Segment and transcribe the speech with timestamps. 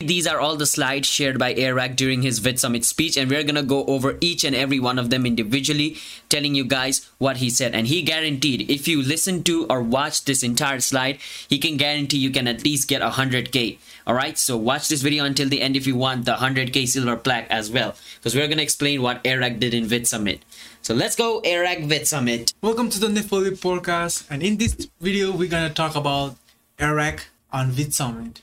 [0.00, 3.42] These are all the slides shared by Airrack during his Vid Summit speech, and we're
[3.42, 5.96] gonna go over each and every one of them individually,
[6.28, 7.74] telling you guys what he said.
[7.74, 12.18] And he guaranteed if you listen to or watch this entire slide, he can guarantee
[12.18, 13.78] you can at least get 100k.
[14.06, 17.48] Alright, so watch this video until the end if you want the 100k silver plaque
[17.50, 20.44] as well, because we're gonna explain what Airrack did in Vid Summit.
[20.80, 22.54] So let's go, Airrack Vid Summit.
[22.62, 26.36] Welcome to the Nifoli podcast, and in this video, we're gonna talk about
[26.78, 28.42] Airrack on Vid Summit.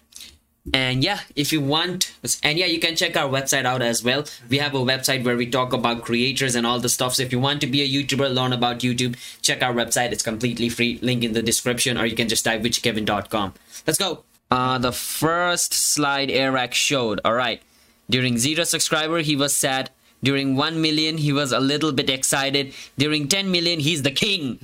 [0.73, 4.25] And yeah if you want and yeah you can check our website out as well.
[4.49, 7.15] We have a website where we talk about creators and all the stuff.
[7.15, 10.11] So if you want to be a youtuber learn about youtube check our website.
[10.11, 10.99] It's completely free.
[11.01, 13.53] Link in the description or you can just type witcheykevin.com
[13.85, 14.23] let's go.
[14.49, 17.21] Uh the first slide Airrack showed.
[17.23, 17.61] All right.
[18.09, 19.91] During zero subscriber he was sad.
[20.23, 22.73] During 1 million he was a little bit excited.
[22.97, 24.57] During 10 million he's the king.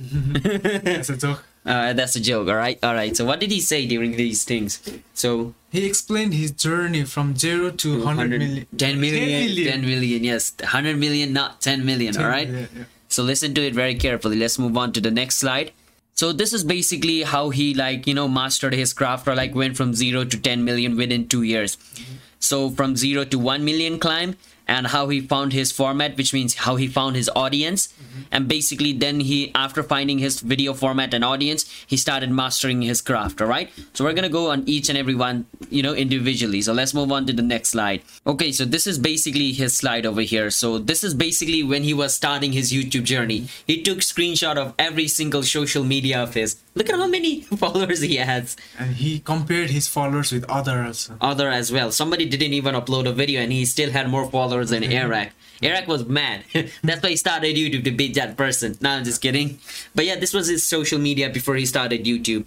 [1.64, 4.44] uh, that's a joke all right all right so what did he say during these
[4.44, 4.80] things
[5.14, 8.66] so He explained his journey from zero to 100 million.
[8.76, 10.52] 10 million, 10 million, yes.
[10.60, 12.48] 100 million, not 10 million, all right?
[12.48, 12.84] Yeah, yeah.
[13.08, 14.36] So listen to it very carefully.
[14.36, 15.72] Let's move on to the next slide.
[16.12, 19.78] So this is basically how he like, you know, mastered his craft or like went
[19.78, 21.78] from 0 to 10 million within 2 years.
[22.38, 24.36] So from 0 to 1 million climb
[24.72, 27.88] and how he found his format which means how he found his audience.
[27.88, 28.20] Mm-hmm.
[28.32, 33.02] And basically then he after finding his video format and audience he started mastering his
[33.02, 33.70] craft all right?
[33.92, 36.62] So we're gonna go on each and every one you know individually.
[36.62, 38.02] So let's move on to the next slide.
[38.26, 40.50] Okay so this is basically his slide over here.
[40.50, 43.48] So this is basically when he was starting his youtube journey.
[43.66, 48.00] He took screenshot of every single social media of his look at how many followers
[48.00, 51.10] he has And he compared his followers with others.
[51.20, 51.92] other as well.
[51.92, 55.32] Somebody didn't even upload a video and he still had more followers than Airrack.
[55.62, 56.44] Airrack was mad.
[56.82, 58.76] That's why he started YouTube to beat that person.
[58.80, 59.58] No, I'm just kidding.
[59.94, 62.46] But yeah, this was his social media before he started YouTube.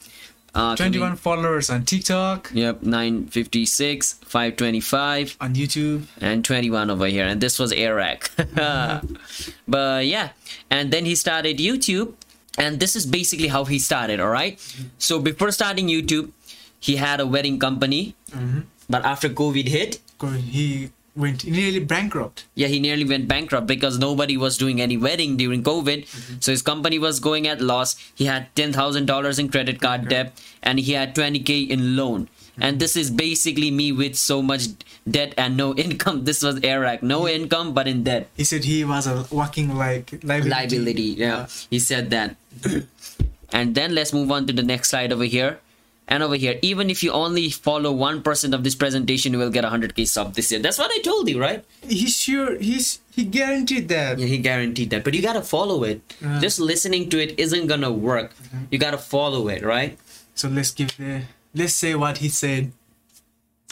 [0.54, 6.08] Uh, can we- 21 followers on TikTok, Yep, 956, 525, on YouTube.
[6.22, 7.26] and 21 over here.
[7.26, 8.32] And this was Airrack.
[9.68, 10.30] but yeah,
[10.70, 12.14] and then he started YouTube.
[12.58, 14.60] And this is basically how he started, all right?
[14.98, 16.32] So before starting YouTube,
[16.80, 18.16] he had a wedding company.
[18.32, 18.62] Mm-hmm.
[18.90, 20.00] But after COVID hit,
[20.38, 22.44] He went nearly bankrupt.
[22.56, 26.36] yeah he nearly went bankrupt because nobody was doing any wedding during covid mm-hmm.
[26.42, 30.80] so his company was going at loss he had $10000 in credit card debt and
[30.80, 32.28] he had 20k in loan
[32.58, 32.78] and mm-hmm.
[32.78, 34.68] this is basically me with so much
[35.10, 37.44] debt and no income this was Airrack no mm-hmm.
[37.44, 40.50] income but in debt He said he was uh, a walking like liability.
[40.50, 42.36] liability yeah he said that
[43.52, 45.60] and then let's move on to the next slide over here
[46.08, 49.64] and over here even if you only follow 1% of this presentation you will get
[49.64, 52.58] 100k sub this year that's what i told you right He's sure.
[52.58, 54.20] He's he guaranteed that.
[54.20, 55.04] Yeah, he guaranteed that.
[55.04, 56.02] But you gotta follow it.
[56.22, 56.40] Yeah.
[56.40, 58.34] Just listening to it isn't gonna work.
[58.36, 58.64] Mm-hmm.
[58.72, 59.98] You gotta follow it, right?
[60.34, 61.24] So let's give the.
[61.56, 62.74] Let's say what he said.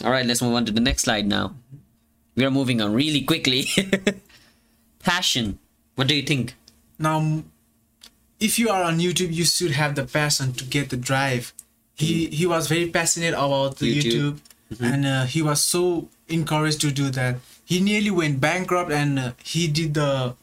[0.01, 1.53] Alright, let's move on to the next slide now.
[2.35, 3.67] We are moving on really quickly.
[4.99, 5.59] Passion.
[5.95, 6.55] What do you think?
[6.97, 7.43] Now,
[8.39, 11.53] if you are on YouTube, you should have the passion to get the drive.
[11.95, 14.39] He he was very passionate about the YouTube.
[14.72, 17.38] YouTube, and uh, he was so encouraged to do that.
[17.66, 20.35] He nearly went bankrupt, and uh, he did the.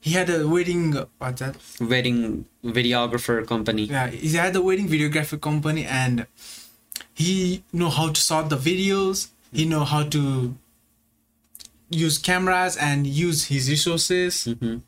[0.00, 0.92] He had a wedding.
[1.18, 1.56] What's that?
[1.80, 3.84] Wedding videographer company.
[3.84, 6.26] Yeah, he had a wedding videographer company, and
[7.20, 9.28] he know how to sort the videos.
[9.52, 10.54] He know how to
[11.90, 14.46] use cameras and use his resources.
[14.46, 14.82] Mhm.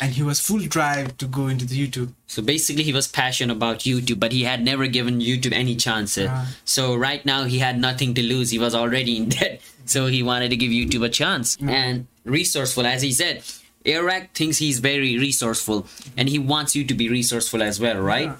[0.00, 2.10] And he was full drive to go into the YouTube.
[2.28, 6.30] So basically, he was passionate about YouTube, but he had never given YouTube any chances.
[6.64, 8.50] So right now, he had nothing to lose.
[8.50, 9.60] He was already in debt.
[9.86, 11.56] So he wanted to give YouTube a chance.
[11.60, 13.42] And resourceful, as he said,
[13.84, 15.86] Airrack thinks he's very resourceful
[16.16, 18.26] and he wants you to be resourceful as well, right?
[18.26, 18.36] Yeah.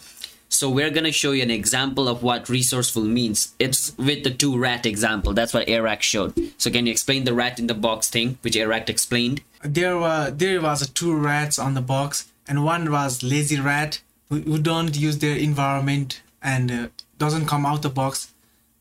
[0.49, 3.55] So we're gonna show you an example of what resourceful means.
[3.59, 5.35] It's with the two rat example.
[5.35, 6.35] That's what Airrack showed.
[6.57, 9.43] So can you explain the rat in the box thing, which Airrack explained?
[9.63, 14.41] there were there was two rats on the box and one was lazy rat who,
[14.41, 16.89] who don't use their environment and uh,
[17.19, 18.33] doesn't come out the box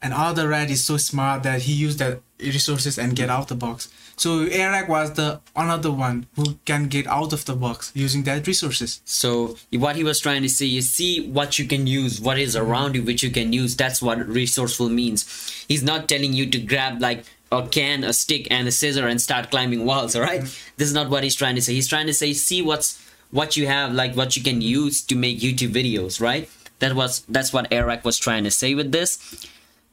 [0.02, 3.55] and other rat is so smart that he used that resources and get out the
[3.55, 8.23] box so Eric was the another one who can get out of the box using
[8.23, 12.20] that resources So what he was trying to say is see what you can use,
[12.20, 13.76] what is around you which you can use.
[13.76, 15.66] That's what resourceful means.
[15.67, 19.22] He's not telling you to grab like a can, a stick, and a scissor and
[19.22, 20.16] start climbing walls.
[20.16, 20.41] All right?
[20.41, 20.73] Mm-hmm.
[20.78, 21.76] this is not what he's trying to say.
[21.76, 25.16] He's trying to say see what's what you have, like what you can use to
[25.16, 26.20] make YouTube videos.
[26.20, 26.50] Right?
[26.79, 29.20] That was that's what Eric was trying to say with this.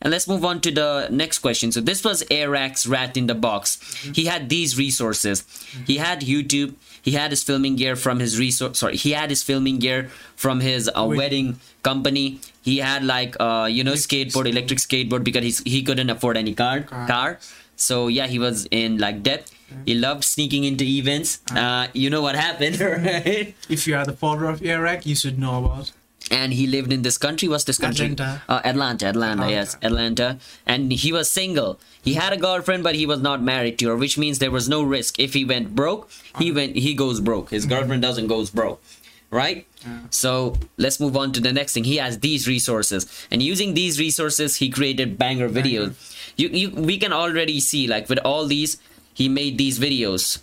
[0.04, 1.72] And let's move on to the next question.
[1.72, 3.78] So this was Airrack's rat in the box.
[4.14, 5.44] He had these resources.
[5.86, 6.74] He had YouTube.
[7.02, 8.78] He had his filming gear from his resource.
[8.78, 12.40] Sorry, he had his filming gear from his uh, wedding company.
[12.62, 16.54] He had like uh, you know skateboard, electric skateboard because he's, he couldn't afford any
[16.54, 17.06] car Car.
[17.06, 17.38] car.
[17.76, 19.50] So yeah, he was in like debt.
[19.86, 21.40] He loved sneaking into events.
[21.50, 23.54] Uh, you know what happened, right?
[23.68, 25.92] If you are the follower of Iraq, you should know about.
[26.30, 27.48] And he lived in this country.
[27.48, 28.06] What's this country?
[28.06, 28.42] Atlanta.
[28.48, 30.38] Uh, Atlanta, Atlanta, yes, Atlanta.
[30.66, 31.78] And he was single.
[32.02, 34.68] He had a girlfriend, but he was not married to her, which means there was
[34.68, 35.18] no risk.
[35.18, 36.76] If he went broke, he went.
[36.76, 37.50] He goes broke.
[37.50, 38.82] His girlfriend doesn't goes broke,
[39.30, 39.66] right?
[40.10, 41.84] So let's move on to the next thing.
[41.84, 45.94] He has these resources, and using these resources, he created banger videos.
[46.36, 48.78] You, you, we can already see like with all these,
[49.12, 50.40] he made these videos.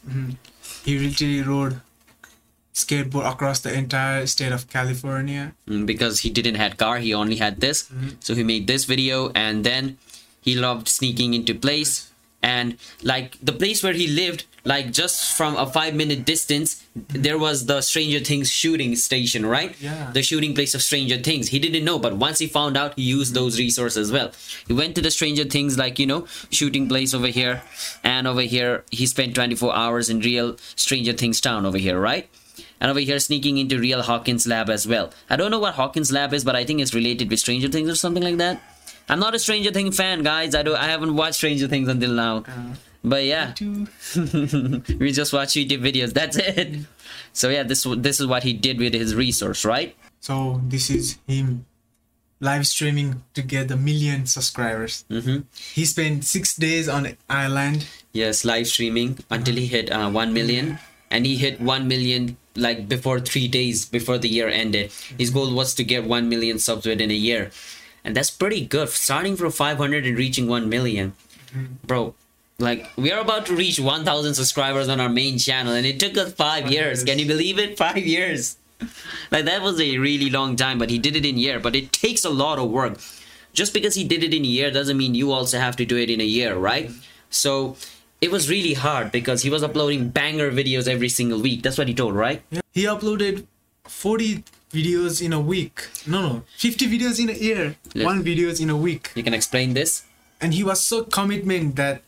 [0.86, 1.81] He literally rode
[2.73, 5.53] skateboard across the entire state of California.
[5.68, 7.83] Mm, because he didn't had car he only had this.
[7.83, 8.09] Mm-hmm.
[8.19, 9.97] So he made this video and then
[10.41, 12.07] he loved sneaking into place.
[12.44, 17.21] And like the place where he lived like just from a five minute distance mm-hmm.
[17.21, 19.75] there was the stranger things shooting station right?
[19.79, 20.09] Yeah.
[20.13, 21.50] the shooting place of stranger things.
[21.50, 23.65] He didn't know but once he found out he used those mm-hmm.
[23.65, 24.31] resources as well.
[24.68, 27.62] He went to the stranger things like you know shooting place over here.
[28.03, 32.29] And over here he spent 24 hours in real stranger things town over here right
[32.81, 35.12] and over here sneaking into real Hawkins lab as well.
[35.30, 37.89] I don't know what Hawkins lab is, but I think it's related with Stranger Things
[37.89, 38.62] or something like that.
[39.07, 40.54] I'm not a Stranger Things fan, guys.
[40.56, 40.75] I don't.
[40.75, 42.44] I haven't watched Stranger Things until now.
[42.48, 43.54] Uh, But yeah,
[45.01, 46.13] we just watch YouTube videos.
[46.13, 46.86] That's it.
[47.33, 49.95] So yeah, this this is what he did with his resource, right?
[50.22, 51.66] so this is him
[52.39, 55.04] live streaming to get a million subscribers.
[55.10, 55.50] Mm-hmm.
[55.74, 57.88] He spent six days on island.
[58.13, 60.78] Yes, live streaming until he hit uh, one million,
[61.12, 64.92] and he hit one million like before three days before the year ended.
[65.18, 67.52] His goal was to get one million subs within a year,
[68.04, 68.90] and that's pretty good.
[68.90, 71.13] Starting from five hundred and reaching one million,
[71.86, 72.16] bro.
[72.60, 76.00] Like we are about to reach one thousand subscribers on our main channel, and it
[76.00, 77.00] took us five Five years.
[77.00, 77.04] years.
[77.04, 77.78] Can you believe it?
[77.78, 78.57] Five years.
[79.31, 81.60] Like that was a really long time, but he did it in a year.
[81.60, 83.00] But it takes a lot of work.
[83.54, 85.98] Just because he did it in a year doesn't mean you also have to do
[85.98, 86.90] it in a year, right?
[87.30, 87.75] So
[88.21, 91.63] it was really hard because he was uploading banger videos every single week.
[91.63, 92.41] That's what he told, right?
[92.51, 92.62] Yeah.
[92.71, 93.45] He uploaded
[93.85, 95.88] 40 videos in a week.
[96.07, 97.75] No, no, 50 videos in a year.
[97.95, 99.12] One videos in a week.
[99.15, 100.03] You can explain this.
[100.39, 102.03] And he was so commitment that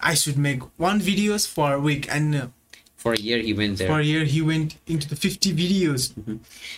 [0.00, 2.06] I should make one videos for a week.
[2.10, 2.46] And uh,
[2.96, 3.88] For a year, he went there.
[3.88, 6.12] for a year, he went into the 50 videos.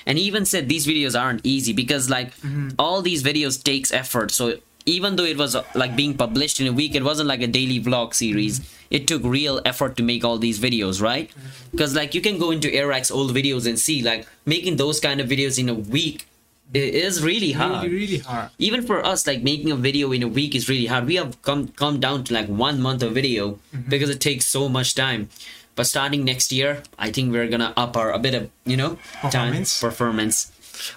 [0.07, 2.33] and he even said these videos aren't easy because like
[2.79, 6.67] all these videos takes effort so even though it was uh, like being published in
[6.67, 8.61] a week it wasn't like a daily vlog series.
[8.61, 8.73] Mm-hmm.
[8.89, 11.29] It took real effort to make all these videos right?
[11.29, 11.71] Mm-hmm.
[11.73, 15.21] Because like you can go into Airrack's old videos and see like making those kind
[15.21, 16.27] of videos in a week
[16.75, 17.85] it is really hard.
[17.85, 18.51] Really, really hard.
[18.59, 21.07] even for us like making a video in a week is really hard.
[21.07, 23.89] We have come come down to like one month of video mm-hmm.
[23.89, 25.29] because it takes so much time.
[25.77, 28.97] But starting next year i think we're gonna up our a bit of you know
[29.31, 30.51] time Performance.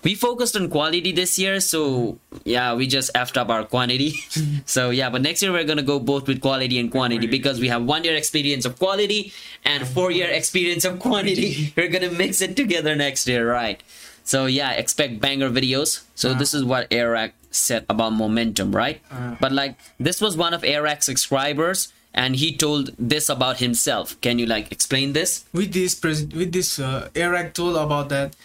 [0.03, 4.13] We focused on quality this year so yeah we just effed up our quantity.
[4.65, 7.67] So yeah but next year we're gonna go both with quality and quantity because we
[7.69, 9.33] have one year experience of quality
[9.65, 11.73] and four year experience of quantity.
[11.77, 13.81] We're gonna mix it together next year right.
[14.23, 16.03] So yeah expect banger videos.
[16.15, 19.01] So this is what Airrack said about momentum right.
[19.11, 19.35] Uh.
[19.39, 24.19] but like this was one of Airrack's subscribers and he told this about himself.
[24.21, 25.45] Can you like explain this?
[25.53, 28.35] With this, pres- with this, uh, Eric told about that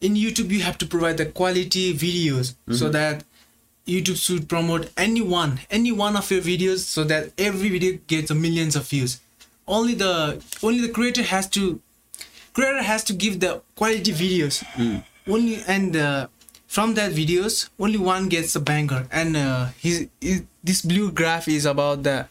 [0.00, 3.24] in YouTube you have to provide the quality videos so that
[3.86, 8.30] YouTube should promote any one, any one of your videos so that every video gets
[8.30, 9.20] a millions of views.
[9.66, 11.80] Only the only the creator has to
[12.52, 14.64] creator has to give the quality videos.
[15.28, 16.26] Only and uh,
[16.66, 19.06] from that videos only one gets a banger.
[19.10, 22.26] And uh, his, his this blue graph is about the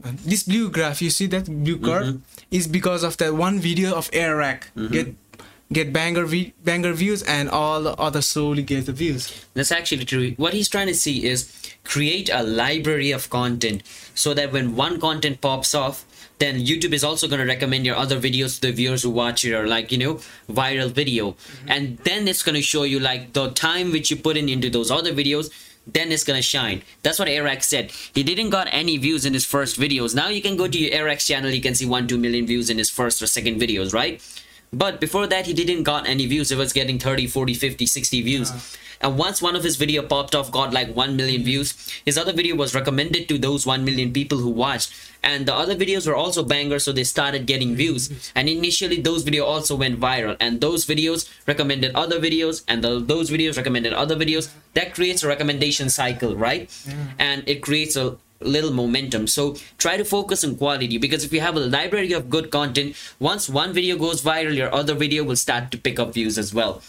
[0.00, 4.10] this blue graph you see that blue curve is because of that one video of
[4.12, 5.14] Airrack get
[5.74, 6.26] get banger
[6.62, 10.32] banger views and all the other slowly get the views That's actually true.
[10.36, 11.52] What he's trying to see is
[11.84, 13.82] create a library of content
[14.14, 16.04] so that when one content pops off,
[16.38, 19.44] then YouTube is also going to recommend your other videos to the viewers who watch
[19.44, 20.14] your like you know
[20.48, 21.70] viral video, mm-hmm.
[21.70, 24.70] and then it's going to show you like the time which you put in into
[24.70, 25.52] those other videos.
[25.86, 26.80] Then it's gonna shine.
[27.02, 27.90] That's what Airrack's said.
[28.14, 30.14] He didn't got any views in his first videos.
[30.14, 31.50] Now you can go to your Airrack's channel.
[31.50, 34.22] You can see one, two million views in his first or second videos, right?
[34.78, 36.50] But before that he didn't got any views.
[36.50, 38.50] It was getting 30 40 50 60 views.
[38.52, 38.62] Ah.
[39.00, 41.44] And once one of his video popped off got like 1 million mm-hmm.
[41.44, 44.92] views his other video was recommended to those 1 million people who watched.
[45.22, 47.76] And the other videos were also bangers so they started getting mm-hmm.
[47.76, 48.32] views.
[48.34, 50.36] And initially those video also went viral.
[50.40, 54.50] And those videos recommended other videos and the, those videos recommended other videos.
[54.74, 56.68] That creates a recommendation cycle right?
[56.68, 57.06] Mm.
[57.18, 61.40] And it creates a little momentum so try to focus on quality because if you
[61.40, 65.36] have a library of good content once one video goes viral your other video will
[65.36, 66.82] start to pick up views as well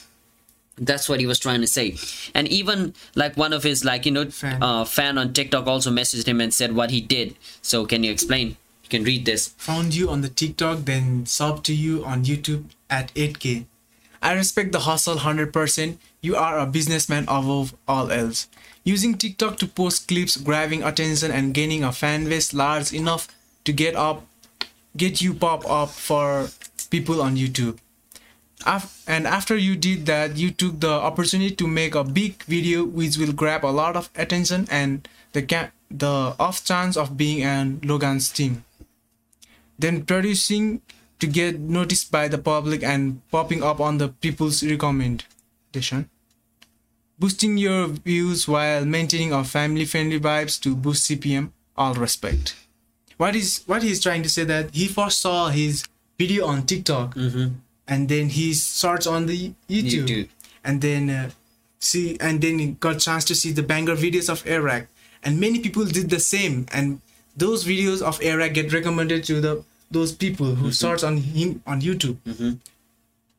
[0.77, 1.95] that's what he was trying to say
[2.33, 4.61] and even like one of his like you know Fan.
[4.61, 8.11] uh, fan on tiktok also messaged him and said what he did so can you
[8.11, 12.23] explain you can read this Found you on the TikTok, then sub to you on
[12.23, 13.65] YouTube at 8k.
[14.21, 15.97] I respect the hustle 100%.
[16.21, 18.47] You are a businessman above all else.
[18.85, 23.27] Using TikTok to post clips, grabbing attention, and gaining a fan base large enough
[23.65, 24.25] to get up,
[24.95, 26.47] get you pop up for
[26.89, 27.79] people on YouTube.
[29.07, 33.17] And after you did that, you took the opportunity to make a big video which
[33.17, 35.43] will grab a lot of attention and the
[35.91, 38.63] the off chance of being on Logan's team
[39.77, 40.81] then producing
[41.19, 46.09] to get noticed by the public and popping up on the people's recommendation
[47.19, 52.55] boosting your views while maintaining a family friendly vibes to boost cpm all respect.
[53.17, 55.85] What is what he's trying to say that he first saw his
[56.17, 57.55] video on tiktok mm-hmm.
[57.87, 60.29] and then he searched on the youtube, YouTube.
[60.63, 61.29] and then uh,
[61.79, 64.87] see and then he got chance to see the banger videos of Iraq
[65.25, 66.67] and many people did the same.
[66.71, 67.01] And
[67.35, 70.71] those videos of Iraq get recommended to the those people who mm-hmm.
[70.71, 72.17] search on him on YouTube.
[72.25, 72.51] Mm-hmm.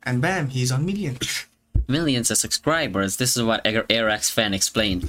[0.02, 1.16] And bam he's on million
[1.88, 3.16] millions of subscribers.
[3.16, 5.09] This is what Airrack's fan explained.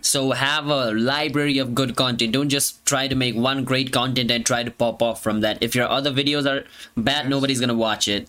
[0.00, 2.32] So have a library of good content.
[2.32, 5.58] Don't just try to make one great content and try to pop off from that.
[5.62, 6.64] If your other videos are
[6.96, 8.28] bad, nobody's gonna watch it.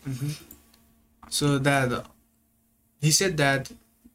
[1.29, 2.03] so that uh,
[3.01, 3.71] he said that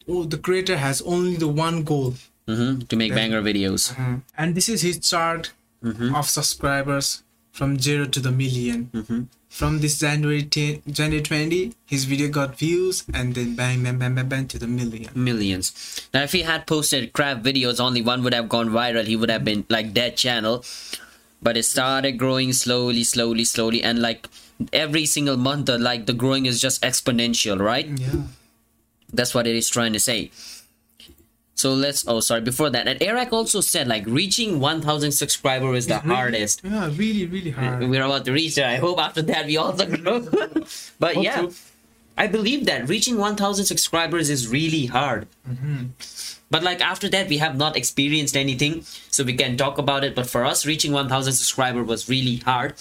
[0.08, 2.14] oh the creator has only the one goal
[2.48, 3.92] hmm To make banger videos.
[4.36, 5.52] and this is his chart
[5.84, 7.22] of subscribers
[7.52, 13.04] from zero to the 1000000 From this January 10, January 20, his video got views
[13.12, 15.10] and then bang, bang, bang, bang, bang to the million.
[15.14, 16.08] Millions.
[16.14, 19.04] Now, if he had posted crap videos, only one would have gone viral.
[19.04, 20.64] He would have been like dead channel.
[21.42, 24.26] But it started growing slowly, slowly, slowly, and like
[24.72, 27.86] every single month, uh, like the growing is just exponential, right?
[27.86, 28.22] Yeah.
[29.12, 30.30] That's what it is trying to say.
[31.54, 32.04] So let's.
[32.08, 32.40] Oh, sorry.
[32.40, 36.62] Before that, and Eric also said like reaching 1,000 subscriber is the hardest.
[36.64, 37.88] Yeah, really, really hard.
[37.88, 38.64] We're about to reach it.
[38.64, 40.20] I hope after that we also grow.
[40.98, 41.52] but Hope yeah, so.
[42.16, 45.28] I believe that reaching 1,000 subscribers is really hard.
[45.48, 45.86] Mm-hmm.
[46.50, 50.14] But like after that, we have not experienced anything, so we can talk about it.
[50.14, 52.74] But for us, reaching 1,000 subscriber was really hard.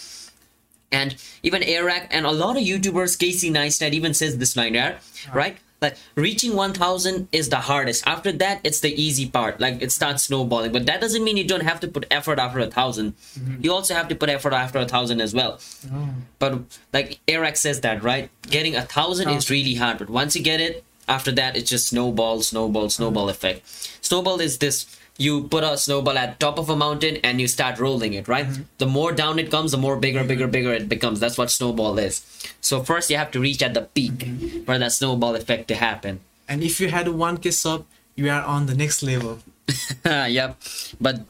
[0.91, 4.99] And even Eric and a lot of YouTubers, Casey Neistat even says this line there,
[5.33, 5.57] right?
[5.81, 8.05] Like reaching 1000 is the hardest.
[8.05, 9.59] After that, it's the easy part.
[9.59, 10.71] Like it starts snowballing.
[10.71, 13.55] But that doesn't mean you don't have to put effort after a 1000 mm-hmm.
[13.61, 15.59] You also have to put effort after a thousand as well.
[15.91, 16.09] Oh.
[16.37, 18.29] But like Eric says that, right?
[18.43, 19.53] Getting a thousand is oh.
[19.53, 19.97] really hard.
[19.97, 23.67] But once you get it, after that, it's just snowball, snowball, snowball effect.
[24.01, 24.85] Snowball is this
[25.17, 28.47] you put a snowball at top of a mountain and you start rolling it right?
[28.47, 28.63] Mm-hmm.
[28.77, 30.51] The more down it comes the more bigger bigger mm-hmm.
[30.51, 31.19] bigger it becomes.
[31.19, 32.25] That's what snowball is.
[32.61, 34.63] So first you have to reach at the peak mm-hmm.
[34.63, 36.21] for that snowball effect to happen.
[36.47, 39.39] And if you had 1k sub, you are on the next level.
[40.05, 40.57] yep.
[40.99, 41.21] But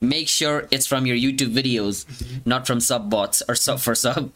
[0.00, 2.06] make sure it's from your youtube videos
[2.46, 4.32] not from sub bots or sub for sub.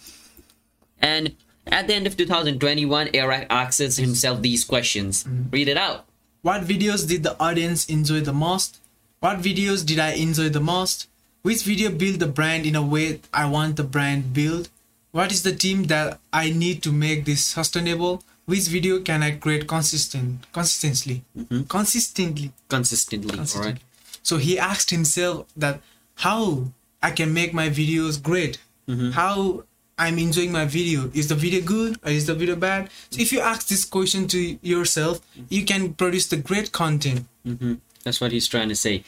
[1.01, 1.35] And
[1.67, 5.27] at the end of 2021 eric asks himself these questions.
[5.51, 6.05] Read it out
[6.45, 8.79] What videos did the audience enjoy the most?
[9.21, 11.09] What videos did I enjoy the most?
[11.41, 14.69] Which video built the brand in a way I want the brand built?
[15.11, 18.23] What is the team that I need to make this sustainable?
[18.45, 21.23] Which video can I create consistent consistently?
[21.35, 21.63] Mm-hmm.
[21.63, 22.53] Consistently.
[22.69, 23.73] consistently consistently.
[23.73, 23.81] right
[24.23, 25.81] So he asked himself that
[26.17, 26.65] how
[27.03, 28.59] I can make my videos great.
[28.87, 29.13] Mm-hmm.
[29.13, 29.65] How
[29.99, 31.11] I'm enjoying my video.
[31.15, 32.91] Is the video good or is the video bad?
[33.11, 37.27] So if you ask this question to yourself, you can produce the great content.
[37.45, 37.75] hmm
[38.05, 39.05] That's what he's trying to say.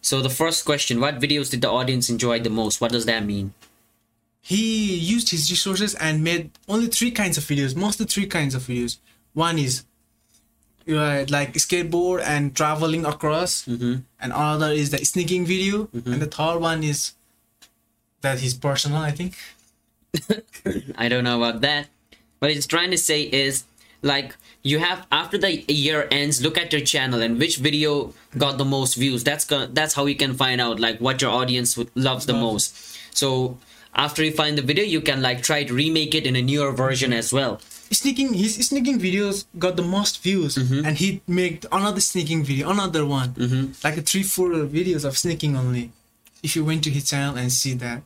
[0.00, 2.80] So the first question: What videos did the audience enjoy the most?
[2.80, 3.52] What does that mean?
[4.40, 8.62] He used his resources and made only three kinds of videos, mostly three kinds of
[8.62, 8.96] videos.
[9.34, 9.84] One is
[10.88, 16.58] uh, like skateboard and traveling across, and another is the sneaking video, and the third
[16.58, 17.12] one is
[18.22, 19.36] that he's personal, I think.
[20.96, 21.88] I don't know about that.
[22.38, 23.64] What he's trying to say is
[24.02, 28.58] like you have after the year ends, look at your channel and which video got
[28.58, 29.24] the most views.
[29.24, 32.76] That's gonna that's how you can find out like what your audience loves the most.
[33.16, 33.58] So
[33.94, 36.72] after you find the video you can like try to remake it in a newer
[36.72, 40.86] version as well sneaking his sneaking videos got the most views Mm-hmm.
[40.86, 43.72] and he made another sneaking video another one Mm-hmm.
[43.84, 45.92] like a three four videos of sneaking only
[46.42, 48.00] if you went to his channel and see that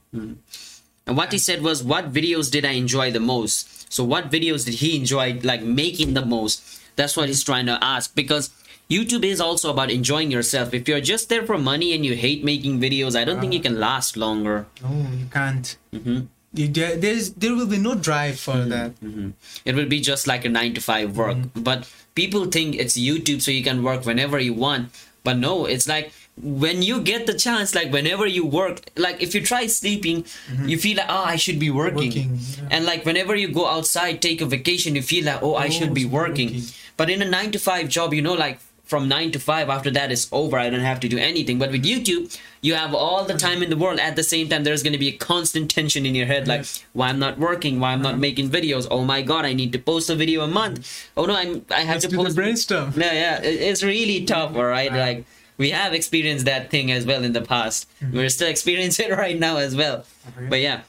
[1.06, 3.92] and what he said was what videos did i enjoy the most?
[3.92, 6.80] So what videos did he enjoy like making the most?
[6.96, 8.14] That's what he's trying to ask.
[8.14, 8.50] Because
[8.90, 10.74] youtube is also about enjoying yourself.
[10.74, 13.60] If you're just there for money and you hate making videos i don't think you
[13.60, 14.66] can last longer.
[14.82, 15.76] No you can't.
[15.92, 16.20] Hmm
[16.52, 18.70] you, there, there's there will be no drive for Mm-hmm.
[18.70, 19.32] that.
[19.66, 21.36] It will be just like a nine to five work.
[21.54, 24.88] But people think it's youtube so you can work whenever you want.
[25.22, 29.34] But no it's like when you get the chance like whenever you work like if
[29.34, 30.68] you try sleeping mm-hmm.
[30.68, 32.68] you feel like oh i should be working, Working, yeah.
[32.70, 35.70] and like whenever you go outside take a vacation you feel like oh i Oh,
[35.70, 36.48] should be oh, should be working.
[36.48, 36.62] working.
[36.98, 39.90] but in a nine to five job you know like from nine to five after
[39.90, 41.58] that is over i don't have to do anything.
[41.58, 43.98] But with youtube you have all the time in the world.
[44.00, 46.60] At the same time there's going to be a constant tension in your head like
[46.60, 46.84] Yes.
[46.92, 47.80] why i'm not working?
[47.80, 48.18] Why i'm not uh-huh.
[48.28, 48.86] making videos?
[48.90, 50.80] Oh my god i need to post a video a month.
[50.80, 51.20] Mm-hmm.
[51.20, 52.92] Oh no i'm i have Let's to do the post brainstorm.
[52.96, 54.92] Yeah yeah it's really tough all right?
[54.92, 55.24] Like
[55.58, 58.16] we have experienced that thing as well in the past mm-hmm.
[58.16, 60.46] we're still experiencing it right now as well Okay.
[60.48, 60.82] but yeah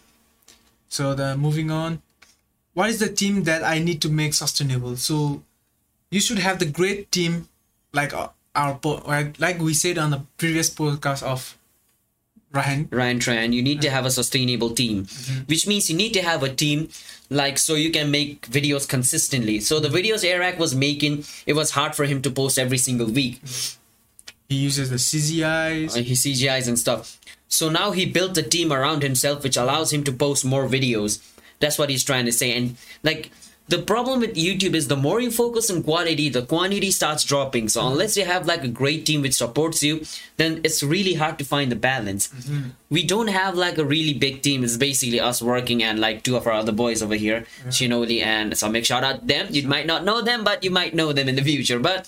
[0.89, 2.01] So the moving on,
[2.74, 4.95] what is the team that I need to make sustainable?
[4.95, 5.43] So
[6.12, 7.50] you should have the great team,
[7.93, 11.57] like uh, our like like we said on the previous podcast of
[12.53, 12.88] Ryan.
[12.91, 13.95] Ryan Tran, you need to mm-hmm.
[13.95, 15.43] have a sustainable team, mm-hmm.
[15.47, 16.89] which means you need to have a team
[17.29, 19.59] like so you can make videos consistently.
[19.59, 23.07] So the videos Eric was making, it was hard for him to post every single
[23.07, 23.41] week.
[24.49, 25.95] He uses the CGIs.
[26.03, 27.19] his CGIs and stuff.
[27.49, 31.21] So now he built a team around himself, which allows him to post more videos.
[31.59, 32.55] That's what he's trying to say.
[32.55, 33.31] And like
[33.69, 37.67] the problem with YouTube is the more you focus on quality, the quantity starts dropping.
[37.67, 37.91] So mm-hmm.
[37.91, 40.05] unless you have like a great team which supports you,
[40.37, 42.29] then it's really hard to find the balance.
[42.29, 42.69] Mm-hmm.
[42.89, 44.63] We don't have like a really big team.
[44.63, 48.53] It's basically us working and like two of our other boys over here, Shinoli and
[48.53, 48.85] Samik.
[48.85, 49.47] Shout out them.
[49.49, 51.79] You might not know them, but you might know them in the future.
[51.79, 52.07] But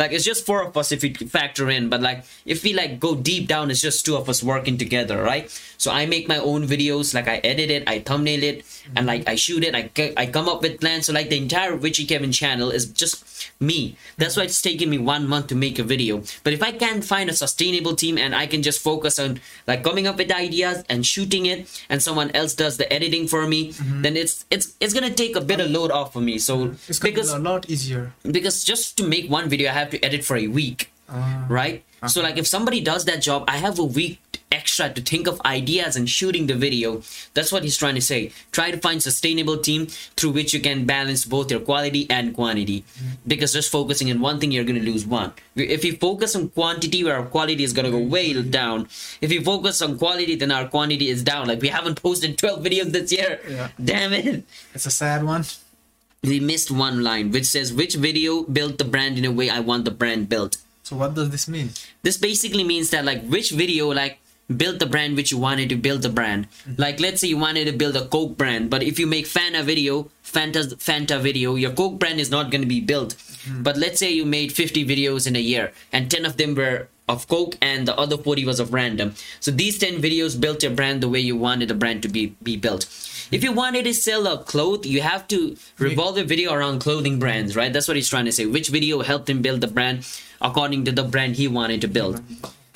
[0.00, 2.98] like it's just four of us if you factor in but like if we like
[2.98, 5.46] go deep down it's just two of us working together right?
[5.78, 8.64] So i make my own videos like i edit it i thumbnail it
[8.96, 11.06] and like i shoot it I, I come up with plans.
[11.06, 13.24] So like the entire Witchey Kevin channel is just
[13.60, 13.96] me.
[14.18, 16.22] That's why it's taking me one month to make a video.
[16.44, 19.82] But if i can find a sustainable team and i can just focus on like
[19.84, 23.60] coming up with ideas and shooting it and someone else does the editing for me
[23.72, 24.02] mm-hmm.
[24.02, 26.38] then it's it's it's gonna take a bit of load off of me.
[26.38, 28.12] So It's gonna because be a lot easier.
[28.38, 31.82] because just to make one video i have to edit for a week Uh, right?
[32.06, 32.30] So uh-huh.
[32.30, 34.20] like if somebody does that job i have a week
[34.52, 37.02] extra to think of ideas and shooting the video.
[37.34, 38.32] That's what he's trying to say.
[38.50, 42.80] Try to find sustainable team through which you can balance both your quality and quantity.
[42.80, 43.08] Mm-hmm.
[43.26, 45.32] Because just focusing on one thing you're going to lose one.
[45.54, 48.10] If you focus on quantity where our quality is going to go mm-hmm.
[48.10, 48.88] way down.
[49.20, 51.46] If you focus on quality then our quantity is down.
[51.46, 53.40] Like we haven't posted 12 videos this year.
[53.48, 53.68] Yeah.
[53.82, 54.44] damn it.
[54.74, 55.44] It's a sad one.
[56.22, 59.60] We missed one line which says which video built the brand in a way i
[59.60, 60.56] want the brand built?
[60.82, 61.70] So what does this mean?
[62.02, 64.18] this basically means that like which video like
[64.56, 66.48] built the brand which you wanted to build the brand.
[66.50, 66.80] Mm-hmm.
[66.80, 69.62] Like let's say you wanted to build a coke brand but if you make fanta
[69.62, 73.14] video fanta fanta video your coke brand is not going to be built.
[73.14, 73.62] Mm-hmm.
[73.62, 76.88] But let's say you made 50 videos in a year and 10 of them were
[77.10, 79.14] of coke and the other 40 was of random.
[79.40, 82.28] So these 10 videos built your brand the way you wanted the brand to be
[82.42, 82.86] be built.
[83.30, 87.18] If you wanted to sell a cloth you have to revolve the video around clothing
[87.18, 87.72] brands right?
[87.72, 88.46] That's what he's trying to say.
[88.46, 90.06] Which video helped him build the brand
[90.40, 92.22] according to the brand he wanted to build?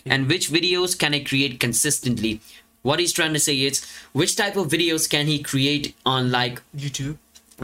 [0.05, 2.41] And which videos can I create consistently.
[2.83, 6.61] What he's trying to say is which type of videos can he create on like
[6.77, 7.17] YouTube.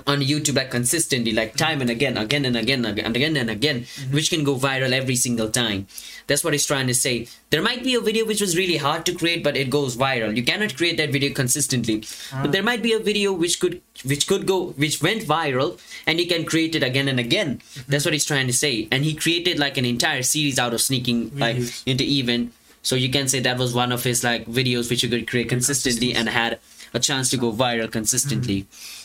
[0.06, 3.50] On YouTube like consistently, like time and again, again and again, again and again and
[3.50, 4.14] again, mm-hmm.
[4.14, 5.86] which can go viral every single time.
[6.26, 7.26] That's what he's trying to say.
[7.50, 10.36] There might be a video which was really hard to create, but it goes viral.
[10.36, 12.04] You cannot create that video consistently.
[12.32, 12.42] Ah.
[12.42, 16.20] But there might be a video which could which could go which went viral and
[16.20, 17.58] he can create it again and again.
[17.58, 17.90] Mm-hmm.
[17.90, 18.86] That's what he's trying to say.
[18.92, 21.82] And he created like an entire series out of sneaking like Videos.
[21.86, 22.52] into event.
[22.82, 25.48] So you can say that was one of his like videos which you could create
[25.48, 26.60] consistently and had
[26.94, 28.62] a chance to go viral consistently.
[28.62, 28.99] Mm-hmm.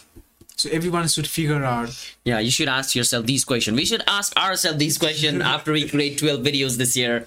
[0.57, 1.89] So everyone should figure out.
[2.23, 3.75] Yeah, you should ask yourself these questions.
[3.75, 7.25] We should ask ourselves these questions after we create 12 videos this year.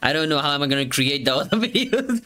[0.00, 2.22] I don't know how I'm I going to create the other videos,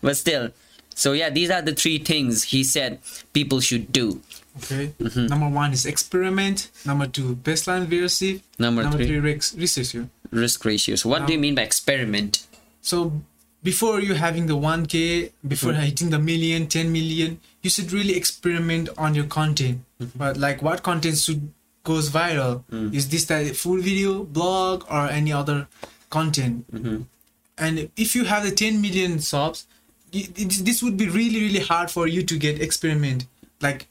[0.00, 0.50] but still.
[0.94, 2.98] So yeah, these are the three things he said
[3.32, 4.20] people should do.
[4.58, 4.92] Okay.
[5.00, 5.26] Mm-hmm.
[5.26, 6.70] Number one is experiment.
[6.84, 8.42] Number two, baseline VRC.
[8.58, 9.94] Number Number three, three, rex- research.
[9.94, 10.10] you.
[10.30, 10.96] risk ratio.
[10.96, 12.46] So what do you mean by experiment?
[12.82, 13.22] So
[13.62, 15.82] before you having the 1k, before Mm-hmm.
[15.82, 19.80] hitting the million, 10 million, you should really experiment on your content.
[20.00, 20.18] Mm-hmm.
[20.18, 21.52] But like what content should
[21.84, 22.64] goes viral?
[22.70, 22.94] Mm.
[22.94, 25.66] Is this the full video, blog, or any other
[26.10, 26.70] content?
[26.72, 27.02] Mm-hmm.
[27.58, 29.66] And if you have the 10 million subs,
[30.12, 33.26] it- this would be really really hard for you to get experiment
[33.60, 33.86] like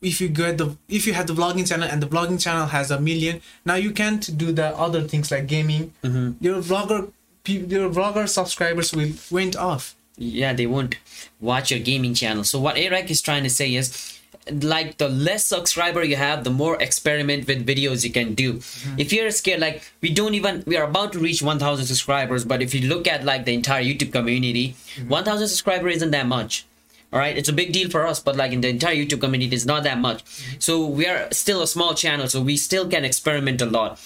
[0.00, 2.92] if you get the if you have the vlogging channel and the vlogging channel has
[2.92, 5.92] a million now you can't do the other things like gaming
[6.40, 7.10] your vlogger
[7.48, 9.94] your vlogger subscribers will went off.
[10.16, 10.96] Yeah they won't
[11.40, 12.44] watch your gaming channel.
[12.44, 14.18] So what eric is trying to say is
[14.50, 18.54] like the less subscriber you have the more experiment with videos you can do.
[18.54, 19.00] Mm-hmm.
[19.00, 22.62] If you're scared like we don't even we are about to reach 1000 subscribers but
[22.62, 25.08] if you look at like the entire youtube community mm-hmm.
[25.08, 26.66] 1000 subscriber isn't that much.
[27.12, 29.54] All right it's a big deal for us but like in the entire youtube community
[29.54, 30.24] it's not that much.
[30.24, 30.60] Mm-hmm.
[30.60, 34.00] So we are still a small channel so we still can experiment a lot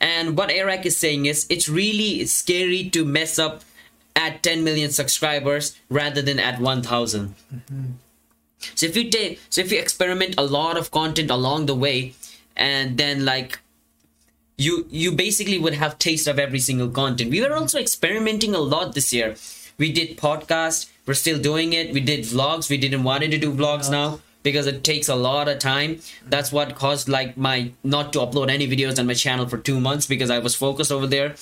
[0.00, 3.62] and what eric is saying is it's really scary to mess up
[4.16, 7.84] at 10 million subscribers rather than at 1000 mm-hmm.
[8.74, 12.14] so if you take so if you experiment a lot of content along the way
[12.56, 13.60] and then like
[14.58, 17.30] you you basically would have taste of every single content.
[17.30, 19.36] We were also experimenting a lot this year.
[19.78, 20.90] We did podcast.
[21.06, 21.92] We're still doing it.
[21.92, 22.68] We did vlogs.
[22.68, 26.00] We didn't wanted to do vlogs now because it takes a lot of time.
[26.34, 29.78] That's what caused like my not to upload any videos on my channel for two
[29.78, 31.34] months because i was focused over there.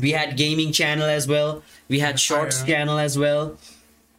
[0.00, 1.62] We had gaming channel as well.
[1.88, 2.66] We had shorts IRL.
[2.66, 3.58] channel as well.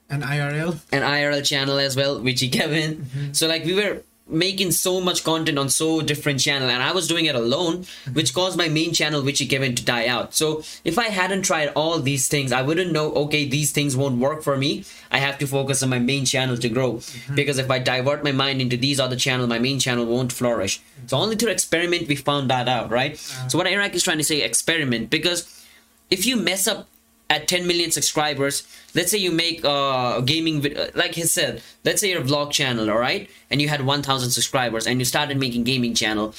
[0.10, 2.98] And irl an IRL channel as well, Witchey Kevin.
[2.98, 3.34] Mm-hmm.
[3.34, 7.08] So like we were making so much content on so different channel and I was
[7.08, 10.34] doing it alone, which caused my main channel, which Witchey Kevin, to die out.
[10.34, 14.18] So if I hadn't tried all these things, I wouldn't know, okay, these things won't
[14.18, 14.84] work for me.
[15.12, 16.94] I have to focus on my main channel to grow.
[16.94, 17.36] Mm-hmm.
[17.36, 20.82] Because if I divert my mind into these other channels, my main channel won't flourish.
[21.06, 23.14] So only through experiment we found that out, right?
[23.14, 23.48] Uh-huh.
[23.50, 25.66] So what iraq is trying to say, experiment, because
[26.10, 26.88] if you mess up
[27.30, 32.00] at 10 million subscribers let's say you make a gaming video like he said let's
[32.00, 35.64] say your vlog channel all right and you had 1000 subscribers and you started making
[35.64, 36.34] gaming channel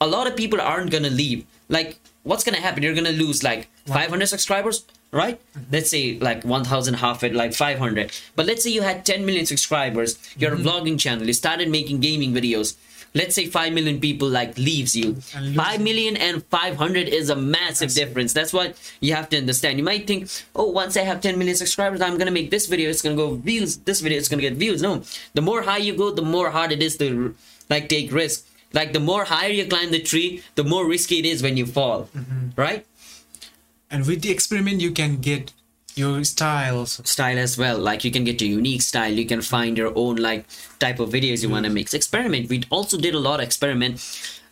[0.00, 1.46] a lot of people aren't gonna leave.
[1.68, 2.82] Like what's gonna happen?
[2.82, 5.40] You're gonna lose like 500 subscribers right?
[5.40, 5.72] Mm-hmm.
[5.72, 9.46] Let's say like 1000 half it like 500 but let's say you had 10 million
[9.46, 10.66] subscribers you're a mm-hmm.
[10.66, 12.76] vlogging channel you started making gaming videos
[13.14, 15.16] let's say 5 million people like leaves you.
[15.34, 18.32] And 5 million and 500 is a massive difference.
[18.32, 19.78] That's what you have to understand.
[19.78, 22.90] You might think oh once i have 10 million subscribers i'm gonna make this video
[22.90, 23.78] it's gonna go views.
[23.78, 24.82] This video is gonna get views.
[24.82, 25.02] No.
[25.34, 27.34] The more high you go the more hard it is to
[27.70, 28.46] like take risk.
[28.72, 31.66] Like the more higher you climb the tree the more risky it is when you
[31.66, 32.08] fall.
[32.16, 32.48] Mm-hmm.
[32.56, 32.86] Right?
[33.90, 35.52] And with the experiment you can get
[35.96, 37.00] your styles.
[37.08, 40.16] Style as well like you can get your unique style you can find your own
[40.16, 40.46] like
[40.78, 41.74] type of videos you want to mm.
[41.74, 41.94] make.
[41.94, 44.00] Experiment we also did a lot of experiment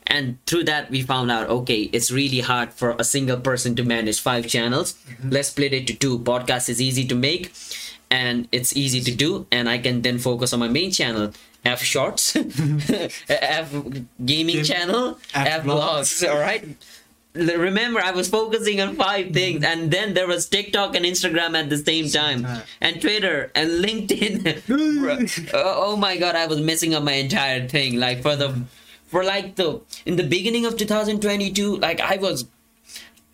[0.06, 3.84] and through that we found out okay it's really hard for a single person to
[3.84, 4.94] manage five channels.
[4.94, 5.30] Mm-hmm.
[5.30, 6.18] Let's split it to two.
[6.20, 7.52] Podcast is easy to make
[8.10, 11.32] and it's easy to do and i can then focus on my main channel
[11.64, 12.36] f shorts.
[13.28, 13.72] F
[14.24, 16.64] gaming Game- channel F f vlogs all right
[17.34, 19.34] remember i was focusing on five mm-hmm.
[19.34, 22.46] things and then there was tiktok and instagram at the same time
[22.80, 24.60] and twitter and linkedin.
[25.54, 28.62] Oh, oh my god i was messing up my entire thing like for the
[29.06, 32.46] for like the in the beginning of 2022 like i was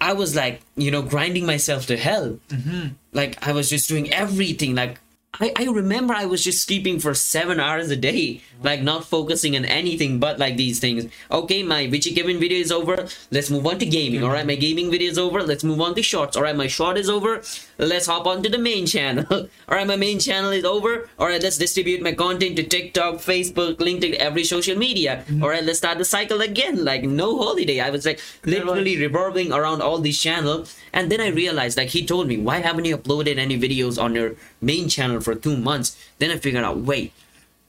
[0.01, 2.39] i was like you know grinding myself to hell.
[2.49, 2.89] Mm-hmm.
[3.13, 5.01] Like i was just doing everything like
[5.35, 9.55] I, I remember I was just sleeping for seven hours a day, like not focusing
[9.57, 11.07] on anything but like these things.
[11.31, 13.07] Okay, my Witchey Kevin video is over.
[13.31, 14.25] Let's move on to gaming.
[14.25, 15.43] All right, my gaming video is over.
[15.43, 16.37] Let's move on to shorts.
[16.37, 17.43] All right, my short is over.
[17.77, 19.27] Let's hop on to the main channel.
[19.31, 21.09] all right, my main channel is over.
[21.19, 25.25] All right, let's distribute my content to TikTok, Facebook, LinkedIn, every social media.
[25.29, 25.45] Mm-hmm.
[25.45, 26.85] All right, let's start the cycle again.
[26.85, 27.81] Like no holiday.
[27.81, 32.05] I was like literally revolving around all these channels, and then I realized, like he
[32.05, 35.97] told me, why haven't you uploaded any videos on your main channel for two months?
[36.19, 37.13] Then I figured out, wait,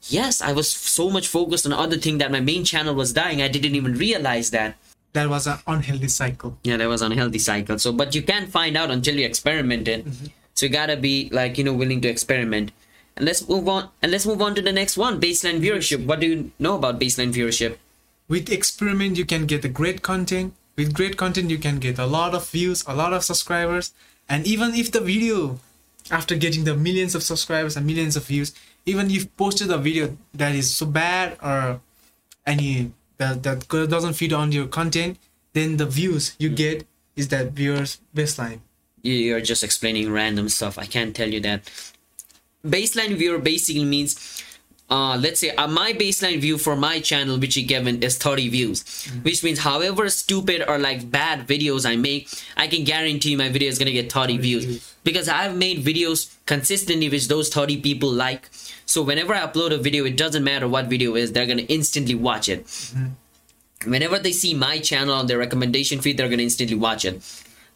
[0.08, 3.42] yes, I was so much focused on other thing that my main channel was dying.
[3.42, 4.76] I didn't even realize that.
[5.12, 7.78] that was an unhealthy cycle Yeah, that was unhealthy cycle.
[7.78, 10.06] So, but you can't find out until you experiment it.
[10.06, 10.26] Mm-hmm.
[10.54, 12.72] So you gotta be like you know willing to experiment.
[13.16, 13.88] And let's move on.
[14.02, 16.06] And let's move on to the next one, baseline viewership.
[16.06, 17.76] What do you know about baseline viewership?
[18.30, 22.06] with experiment you can get a great content with great content you can get a
[22.06, 23.92] lot of views a lot of subscribers
[24.28, 25.58] and even if the video
[26.10, 28.54] after getting the millions of subscribers and millions of views
[28.86, 31.80] even if posted a video that is so bad or
[32.46, 35.18] any that, that doesn't feed on your content
[35.52, 36.56] then the views you mm.
[36.56, 38.60] get is that viewers baseline
[39.02, 40.78] You're just explaining random stuff.
[40.78, 41.64] I can't tell you that.
[42.64, 44.44] Baseline viewer basically means,
[44.90, 48.48] uh, let's say uh, my baseline view for my channel, which is given, is 30
[48.48, 53.48] views, which means however stupid or like bad videos I make, I can guarantee my
[53.48, 54.94] video is gonna get 30 views views.
[55.04, 58.48] because I've made videos consistently which those 30 people like.
[58.84, 62.16] So whenever I upload a video, it doesn't matter what video is, they're gonna instantly
[62.16, 62.66] watch it.
[63.86, 67.22] Whenever they see my channel on their recommendation feed, they're gonna instantly watch it.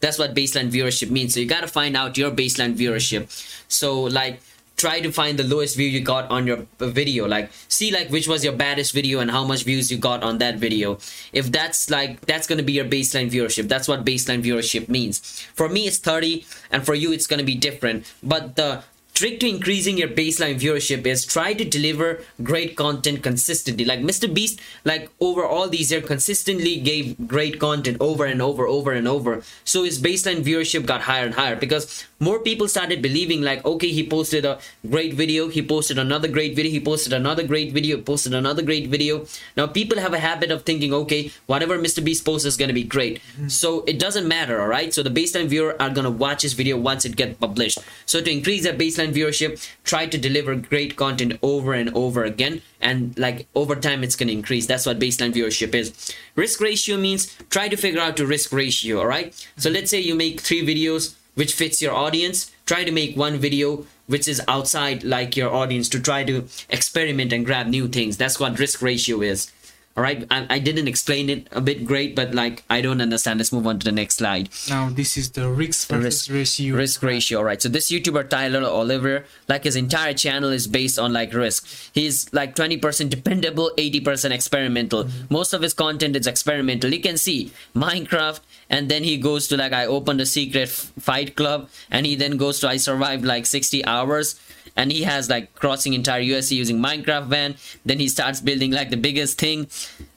[0.00, 1.32] That's what baseline viewership means.
[1.32, 3.30] So you gotta find out your baseline viewership.
[3.68, 4.40] So like
[4.84, 7.26] try to find the lowest view you got on your video.
[7.26, 10.38] Like see like which was your baddest video and how much views you got on
[10.38, 10.98] that video.
[11.32, 13.68] If that's like that's going to be your baseline viewership.
[13.68, 15.20] That's what baseline viewership means.
[15.60, 18.12] For me it's 30 and for you it's going to be different.
[18.22, 23.84] But the trick to increasing your baseline viewership is try to deliver great content consistently.
[23.86, 28.66] Like mr beast like over all these years consistently gave great content over and over
[28.66, 29.42] over and over.
[29.64, 33.88] So his baseline viewership got higher and higher because more people started believing like okay
[33.98, 34.58] he posted a
[34.94, 38.88] great video he posted another great video he posted another great video posted another great
[38.88, 39.26] video.
[39.56, 42.74] Now people have a habit of thinking okay whatever mr beast posts is going to
[42.74, 43.20] be great.
[43.20, 43.48] Mm-hmm.
[43.48, 44.92] So it doesn't matter all right?
[44.94, 47.78] So the baseline viewer are going to watch his video once it gets published.
[48.06, 52.62] So to increase that baseline viewership try to deliver great content over and over again
[52.80, 54.66] and like over time it's going to increase.
[54.66, 56.14] That's what baseline viewership is.
[56.36, 59.34] Risk ratio means try to figure out the risk ratio all right?
[59.34, 59.74] So mm-hmm.
[59.74, 63.86] let's say you make three videos which fits your audience try to make one video
[64.06, 68.16] which is outside like your audience to try to experiment and grab new things.
[68.16, 69.50] That's what risk ratio is
[69.96, 73.38] all right I, I didn't explain it a bit great but like i don't understand.
[73.38, 74.48] Let's move on to the next slide.
[74.68, 76.76] Now this is the risk versus ratio.
[76.76, 77.42] risk ratio.
[77.42, 81.66] Right so this youtuber Tyler Oliveira like his entire channel is based on like risk.
[81.92, 85.08] He's like 20% dependable 80% experimental.
[85.30, 86.92] Most of his content is experimental.
[86.92, 90.92] You can see minecraft and then he goes to like i opened a secret f-
[90.98, 94.40] fight club and he then goes to i survived like 60 hours
[94.76, 97.54] and he has like crossing entire USC using Minecraft van.
[97.84, 99.68] Then he starts building like the biggest thing.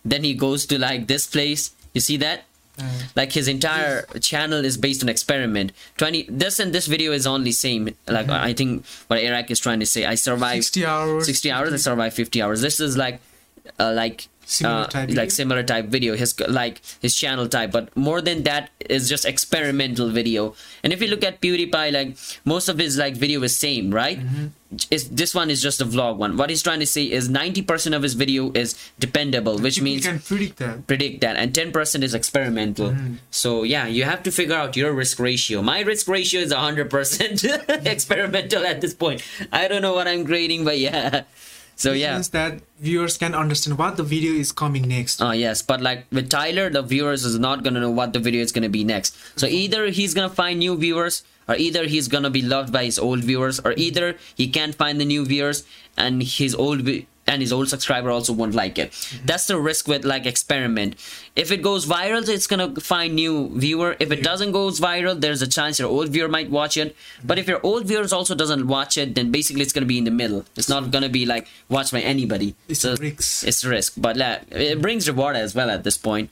[0.04, 1.72] Then he goes to like this place.
[1.94, 2.44] You see that?
[3.16, 5.72] Like his entire channel is based on experiment.
[5.98, 7.96] Twenty this and this video is only same.
[8.08, 10.06] Like I think what Eric is trying to say.
[10.06, 11.26] I survived 60 hours.
[11.26, 11.74] 60 hours.
[11.74, 12.62] I survived 50 hours.
[12.62, 13.20] This is like,
[13.80, 14.28] uh, like.
[14.48, 15.30] Similar uh, type like video?
[15.30, 17.72] similar type video his like his channel type.
[17.72, 20.56] But more than that is just experimental video.
[20.84, 24.20] And if you look at pewdiepie like most of his like video is same right?
[24.92, 26.38] Is this one is just a vlog one.
[26.38, 30.06] What he's trying to say is 90% of his video is dependable which You means
[30.06, 30.88] can predict that.
[30.88, 31.36] predict that.
[31.36, 32.96] And 10% is experimental.
[33.32, 35.62] So yeah you have to figure out your risk ratio.
[35.62, 39.22] My risk ratio is 100% experimental at this point.
[39.52, 41.24] I don't know what i'm grading but yeah
[41.78, 45.22] so Which yeah means that viewers can understand what the video is coming next.
[45.22, 48.42] Oh yes, but like with Tyler, the viewers is not gonna know what the video
[48.42, 49.16] is gonna be next.
[49.36, 52.98] So either he's gonna find new viewers, or either he's gonna be loved by his
[52.98, 56.82] old viewers, or either he can't find the new viewers and his old
[57.28, 58.94] and his old subscriber also won't like it.
[59.26, 60.96] That's the risk with like experiment.
[61.36, 63.96] If it goes viral, it's gonna find new viewer.
[64.00, 66.96] If it doesn't goes viral, there's a chance your old viewer might watch it.
[67.24, 70.06] But if your old viewers also doesn't watch it, then basically it's gonna be in
[70.06, 70.46] the middle.
[70.56, 72.56] It's not gonna be like watched by anybody.
[72.68, 73.46] It's So a risk.
[73.48, 76.32] it's a risk, but like, it brings reward as well at this point.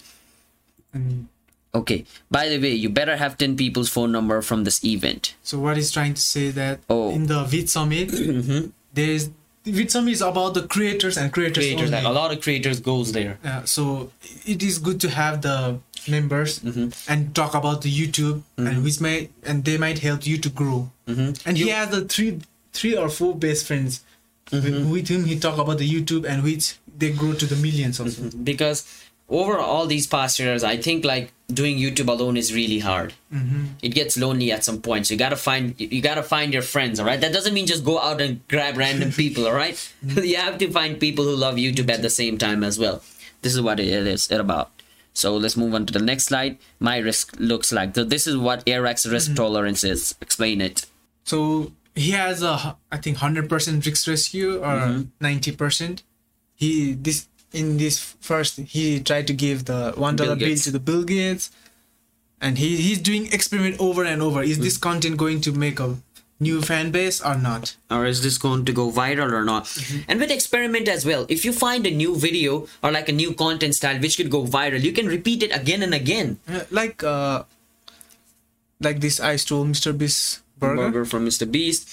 [0.95, 1.25] Mm.
[1.73, 2.05] Okay.
[2.31, 5.35] By the way, you better have ten people's phone number from this event.
[5.43, 7.11] So what he's trying to say that Oh.
[7.11, 8.09] in the Vid Summit,
[8.93, 9.29] there is
[9.65, 11.91] Vid Summit is about the creators and creators, Creators, only.
[12.03, 13.37] like a lot of creators goes there.
[13.43, 14.11] Yeah, so
[14.45, 17.11] it is good to have the members Mm-hmm.
[17.11, 20.91] and talk about the YouTube and which may and they might help you to grow.
[21.07, 21.47] Mm-hmm.
[21.47, 22.39] And he has the three
[22.73, 24.03] three or four best friends
[24.51, 24.63] Mm-hmm.
[24.63, 27.99] with, with whom he talk about the YouTube and which they grow to the millions
[27.99, 28.29] also.
[28.43, 28.85] Because
[29.27, 33.13] over all these past years, I think like doing YouTube alone is really hard.
[33.31, 35.07] hmm It gets lonely at some point.
[35.07, 36.99] So you gotta find you gotta find your friends.
[36.99, 37.21] All right.
[37.21, 39.45] That doesn't mean just go out and grab random people.
[39.47, 39.77] All right.
[40.03, 43.01] you have to find people who love YouTube at the same time as well.
[43.41, 44.71] This is what it is it about.
[45.13, 46.57] So let's move on to the next slide.
[46.79, 48.03] My risk looks like so.
[48.03, 50.15] This is what Airrack's risk tolerance is.
[50.21, 50.85] Explain it.
[51.23, 55.01] So he has a I think hundred percent risk rescue or Mm-hmm.
[55.21, 56.03] 90 percent.
[56.55, 60.79] He this in this first he tried to give the one dollar bill to the
[60.79, 61.51] Bill Gates,
[62.41, 64.43] and he he's doing experiment over and over.
[64.43, 65.97] Is this content going to make a
[66.39, 67.75] new fan base or not?
[67.89, 69.69] or is this going to go viral or not
[70.09, 73.33] and with experiment as well if you find a new video or like a new
[73.33, 77.01] content style which could go viral you can repeat it again and again Uh, like
[77.05, 77.43] uh,
[78.81, 79.97] like this I stole Mr.
[79.97, 80.75] Beast burger.
[80.91, 81.87] burger from mr beast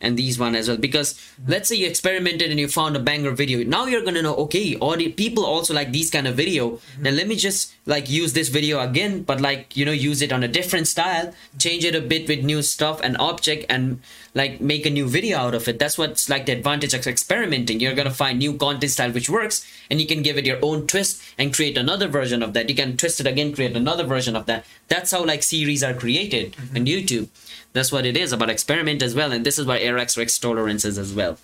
[0.00, 0.76] and these one as well.
[0.76, 1.52] Because mm-hmm.
[1.52, 3.64] let's say you experimented and you found a banger video.
[3.64, 6.70] Now you're gonna know okay audi- people also like these kind of video.
[6.70, 7.02] Mm-hmm.
[7.02, 10.32] Then let me just like use this video again but like you know use it
[10.32, 11.32] on a different style.
[11.58, 14.00] Change it a bit with new stuff and object and
[14.34, 15.78] like make a new video out of it.
[15.78, 17.80] That's what's like the advantage of experimenting.
[17.80, 20.86] You're gonna find new content style which works and you can give it your own
[20.86, 22.68] twist and create another version of that.
[22.68, 24.64] You can twist it again create another version of that.
[24.88, 26.76] That's how like series are created mm-hmm.
[26.76, 27.28] on youtube
[27.72, 30.84] that's what it is about experiment as well and this is what Airrack's Rex tolerance
[30.84, 31.38] is as well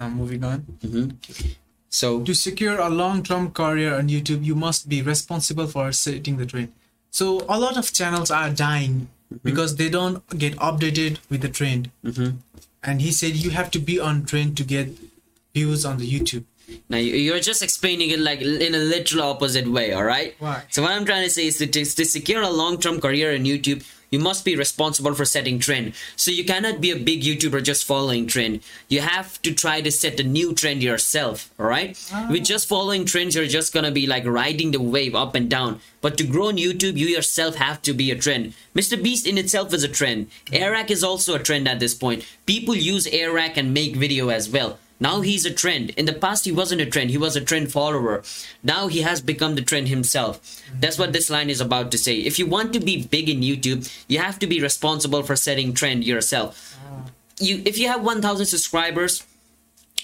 [0.00, 1.18] Now moving on.
[1.88, 6.46] so To secure a long-term career on YouTube, you must be responsible for setting the
[6.46, 6.72] trend.
[7.10, 9.08] So a lot of channels are dying
[9.42, 11.90] because they don't get updated with the trend.
[12.04, 12.38] Mhm.
[12.82, 14.88] And he said you have to be on trend to get
[15.54, 16.44] views on the YouTube.
[16.88, 20.34] Now you- you're just explaining it like in a literal opposite way, all right?
[20.40, 20.62] Why?
[20.70, 23.84] So what I'm trying to say is to, to secure a long-term career in YouTube,
[24.14, 25.92] you must be responsible for setting trend.
[26.14, 28.60] So you cannot be a big YouTuber just following trend.
[28.88, 31.98] You have to try to set a new trend yourself, all right?
[32.30, 35.80] With just following trends, you're just gonna be like riding the wave up and down.
[36.00, 38.54] But to grow on YouTube, you yourself have to be a trend.
[38.74, 39.02] Mr.
[39.02, 40.28] Beast in itself is a trend.
[40.52, 42.24] Airrack is also a trend at this point.
[42.46, 44.78] People use Airrack and make video as well.
[45.04, 45.90] Now he's a trend.
[45.90, 47.10] In the past, he wasn't a trend.
[47.10, 48.22] He was a trend follower.
[48.62, 50.62] Now he has become the trend himself.
[50.80, 52.16] That's what this line is about to say.
[52.16, 55.74] If you want to be big in YouTube, you have to be responsible for setting
[55.74, 56.78] trend yourself.
[57.38, 59.26] You, if you have 1,000 subscribers,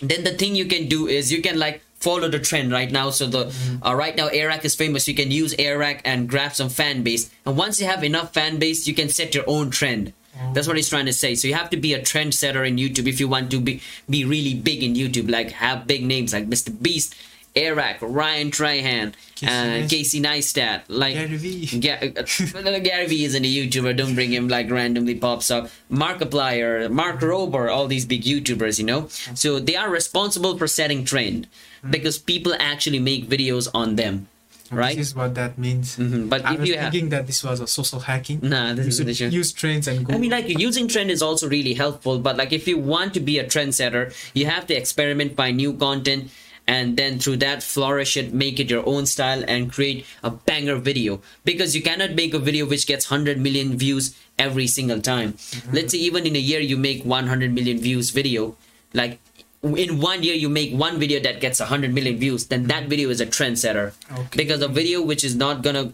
[0.02, 3.08] then the thing you can do is you can like follow the trend right now.
[3.08, 5.08] So the uh, right now Airrack is famous.
[5.08, 7.30] You can use Airrack and grab some fan base.
[7.46, 10.12] And once you have enough fan base, you can set your own trend.
[10.54, 11.34] That's what he's trying to say.
[11.34, 14.24] So you have to be a trendsetter in YouTube if you want to be be
[14.24, 15.30] really big in YouTube.
[15.30, 16.70] Like have big names like Mr.
[16.80, 17.14] Beast,
[17.56, 19.90] Eric, Ryan Trahan, Casey uh, Neistat.
[19.90, 20.82] Casey Neistat.
[20.88, 21.80] Like Gary Vee.
[21.80, 23.96] Ga- uh, Gary Vee isn't a YouTuber.
[23.96, 25.68] Don't bring him like randomly pops up.
[25.90, 29.08] Markiplier, Mark Rober, all these big YouTubers, you know.
[29.34, 31.48] So they are responsible for setting trend
[31.88, 34.28] because people actually make videos on them,
[34.70, 34.96] right?
[34.96, 35.96] This is what that means.
[35.96, 38.40] Mhm, But I if was you have, thinking that this was a social hacking.
[38.42, 40.14] nah, this you is use trends and go.
[40.14, 43.20] I mean, like using trend is also really helpful, but like if you want to
[43.20, 46.30] be a trendsetter, you have to experiment, by new content,
[46.66, 50.76] and then through that flourish it, make it your own style, and create a banger
[50.76, 51.20] video.
[51.44, 55.34] Because you cannot make a video which gets 100 million views every single time.
[55.72, 58.56] Let's say even in a year you make 100 million views video,
[58.94, 59.18] like
[59.62, 63.10] in one year you make one video that gets 100 million views, then that video
[63.10, 63.92] is a trendsetter.
[64.12, 64.36] Okay.
[64.36, 65.92] Because a video which is not gonna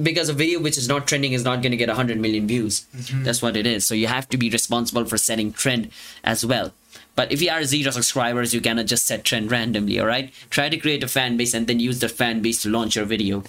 [0.00, 2.86] because a video which is not trending is not going to get 100 million views.
[2.96, 3.24] Mm-hmm.
[3.24, 3.84] That's what it is.
[3.84, 5.90] So you have to be responsible for setting trend
[6.22, 6.72] as well.
[7.16, 10.68] But if you are zero subscribers you cannot just set trend randomly all right try
[10.68, 13.42] to create a fan base and then use the fan base to launch your video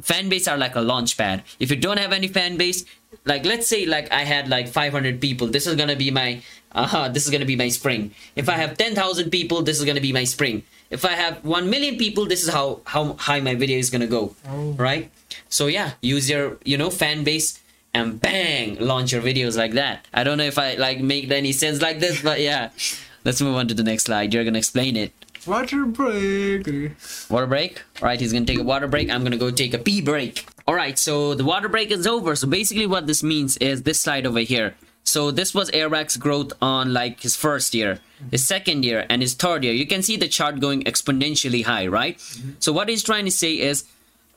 [0.00, 1.42] fan base are like a launch pad.
[1.60, 2.84] If you don't have any fan base
[3.26, 6.40] like let's say like i had like 500 people this is gonna be my
[6.74, 8.12] uh this is gonna be my spring.
[8.34, 10.62] If i have 10000 people this is gonna be my spring.
[10.90, 14.06] If i have 1 million people this is how how high my video is gonna
[14.06, 14.72] go Oh.
[14.72, 15.10] right?
[15.48, 17.60] So yeah use your you know fan base
[17.94, 20.06] and bang launch your videos like that.
[20.14, 22.70] I don't know if i like make any sense like this but yeah.
[23.24, 24.34] Let's move on to the next slide.
[24.34, 25.12] You're gonna explain it
[25.46, 26.94] Water break.
[27.28, 27.82] water break?
[28.00, 29.10] All right he's gonna take a water break.
[29.10, 30.46] I'm gonna go take a pee break.
[30.66, 32.36] All right so the water break is over.
[32.36, 34.74] So basically what this means is this slide over here.
[35.04, 37.98] So this was Airrack's growth on like his first year
[38.30, 39.72] his second year and his third year.
[39.72, 42.16] You can see the chart going exponentially high right?
[42.18, 42.50] Mm-hmm.
[42.60, 43.84] So what he's trying to say is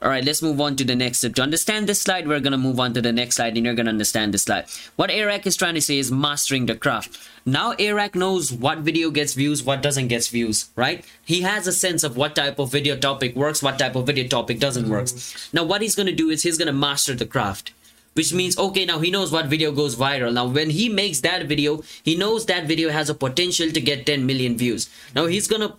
[0.02, 1.34] all right, let's move on to the next step.
[1.36, 3.74] To understand this slide, we're going to move on to the next slide and you're
[3.74, 4.66] going to understand this slide.
[4.96, 7.18] What Airrack is trying to say is mastering the craft.
[7.46, 11.02] Now Airrack knows what video gets views, what doesn't get views, right?
[11.24, 14.28] He has a sense of what type of video topic works, what type of video
[14.28, 15.06] topic doesn't work.
[15.06, 15.56] Mm-hmm.
[15.56, 17.72] Now what he's going to do is he's going to master the craft.
[18.12, 20.32] Which means, okay, now he knows what video goes viral.
[20.32, 24.06] Now, when he makes that video, he knows that video has a potential to get
[24.06, 24.88] 10 million views.
[25.14, 25.74] Now, he's gonna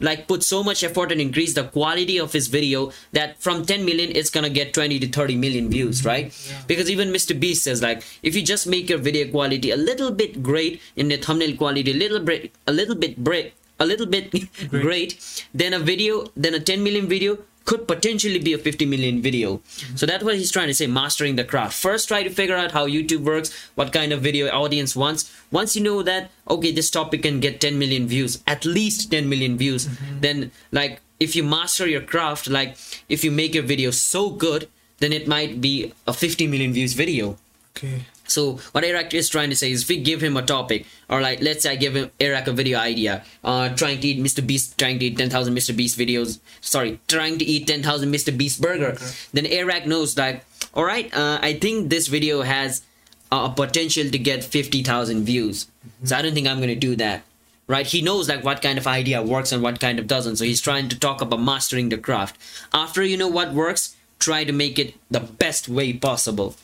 [0.00, 3.84] like put so much effort and increase the quality of his video that from 10
[3.84, 6.08] million it's gonna get 20 to 30 million views mm-hmm.
[6.08, 6.64] right?
[6.66, 10.10] Because even mr beast says like if you just make your video quality a little
[10.10, 14.06] bit great in the thumbnail quality a little bit a little bit break a little
[14.06, 14.30] bit
[14.68, 15.44] great.
[15.52, 19.58] then a video then a 10 million video could potentially be a 50 million video.
[19.58, 19.96] Mm-hmm.
[19.96, 21.74] So that's what he's trying to say mastering the craft.
[21.74, 25.32] First try to figure out how youtube works what kind of video audience wants.
[25.50, 29.28] Once you know that okay this topic can get 10 million views at least 10
[29.28, 30.20] million views mm-hmm.
[30.20, 32.76] then like if you master your craft like
[33.08, 34.68] if you make your video so good
[35.02, 37.36] then it might be a 50 million views video.
[37.76, 38.02] Okay.
[38.26, 41.20] So what Eric is trying to say is if we give him a topic, or
[41.20, 44.46] like let's say I give him Eric a video idea, uh, trying to eat Mr.
[44.46, 45.76] Beast, trying to eat 10,000 Mr.
[45.76, 48.36] Beast videos, sorry, trying to eat 10,000 Mr.
[48.36, 48.96] Beast burger,
[49.32, 52.82] then Eric knows like, all right, uh, I think this video has
[53.30, 55.66] a potential to get 50,000 views.
[56.04, 57.22] So I don't think I'm going to do that.
[57.66, 57.86] Right?
[57.86, 60.36] He knows like what kind of idea works and what kind of doesn't.
[60.36, 62.36] So he's trying to talk about mastering the craft.
[62.74, 66.56] After you know what works, try to make it the best way possible.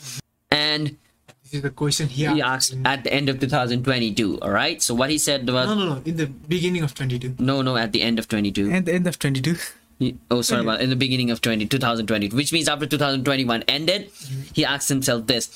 [0.50, 0.96] And
[1.48, 2.74] This is the question he he asked.
[2.74, 4.82] asked at the end of 2022 all right?
[4.82, 6.02] So what he said was No, no, no.
[6.04, 7.36] In the beginning of 22.
[7.38, 9.56] no no at the end of 22 At the end of 22.
[10.30, 14.10] Oh sorry about in the beginning of 20 2020 which means after 2021 ended
[14.52, 15.48] he asked himself this.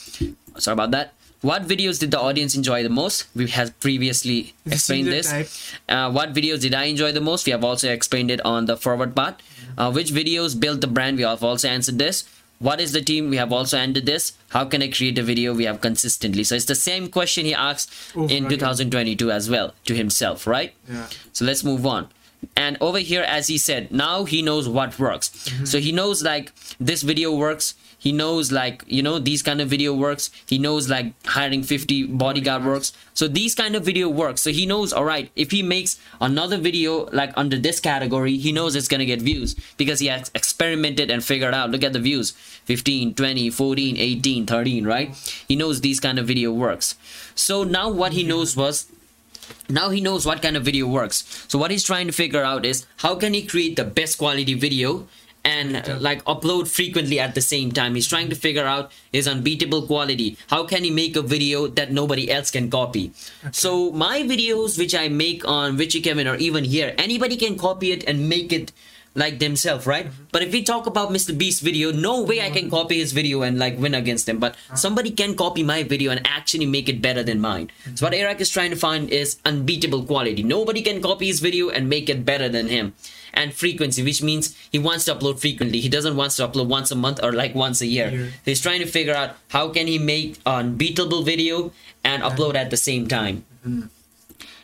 [0.56, 1.12] Sorry about that.
[1.42, 3.26] What videos did the audience enjoy the most?
[3.36, 5.30] We have previously explained this.
[5.88, 7.44] uh, what videos did i enjoy the most?
[7.46, 9.42] We have also explained it on the forward part.
[9.76, 11.18] Uh, which videos built the brand?
[11.18, 12.24] We have also answered this
[12.62, 13.28] what is the team?
[13.30, 14.32] We have also ended this.
[14.50, 15.52] How can i create a video?
[15.52, 16.44] We have consistently.
[16.44, 18.58] So it's the same question he asked Over in again.
[18.58, 20.72] 2022 as well to himself right?
[20.88, 21.06] Yeah.
[21.32, 22.08] so let's move on.
[22.56, 25.30] And over here as he said now he knows what works.
[25.30, 25.64] Mm-hmm.
[25.64, 29.68] So he knows like this video works he knows like you know these kind of
[29.68, 30.32] video works.
[30.44, 32.92] He knows like hiring 50 bodyguard works.
[33.14, 34.40] So these kind of video works.
[34.40, 38.50] So he knows all right if he makes another video like under this category he
[38.50, 41.70] knows it's gonna get views because he has experimented and figured out.
[41.70, 42.32] Look at the views.
[42.64, 45.14] 15 20 14 18 13 right?
[45.46, 46.96] He knows these kind of video works.
[47.36, 48.90] So now what he knows was
[49.68, 51.46] now he knows what kind of video works.
[51.46, 54.54] So what he's trying to figure out is how can he create the best quality
[54.54, 55.06] video
[55.44, 57.94] and like upload frequently at the same time.
[57.94, 60.36] He's trying to figure out his unbeatable quality.
[60.48, 63.12] How can he make a video that nobody else can copy?
[63.50, 67.92] So my videos which i make on Witchey Kevin or even here anybody can copy
[67.92, 68.72] it and make it
[69.14, 70.06] like themselves right?
[70.06, 70.24] Mm-hmm.
[70.32, 73.42] But if we talk about mr beast video no way i can copy his video
[73.42, 74.38] and like win against him.
[74.38, 74.76] But uh-huh.
[74.76, 77.70] somebody can copy my video and actually make it better than mine.
[77.84, 77.96] Mm-hmm.
[77.96, 80.42] So what eric is trying to find is unbeatable quality.
[80.42, 82.94] Nobody can copy his video and make it better than him.
[83.34, 85.80] And frequency which means he wants to upload frequently.
[85.80, 88.30] He doesn't want to upload once a month or like once a year.
[88.44, 91.72] He's trying to figure out how can he make an unbeatable video
[92.04, 93.86] and upload at the same time mm-hmm.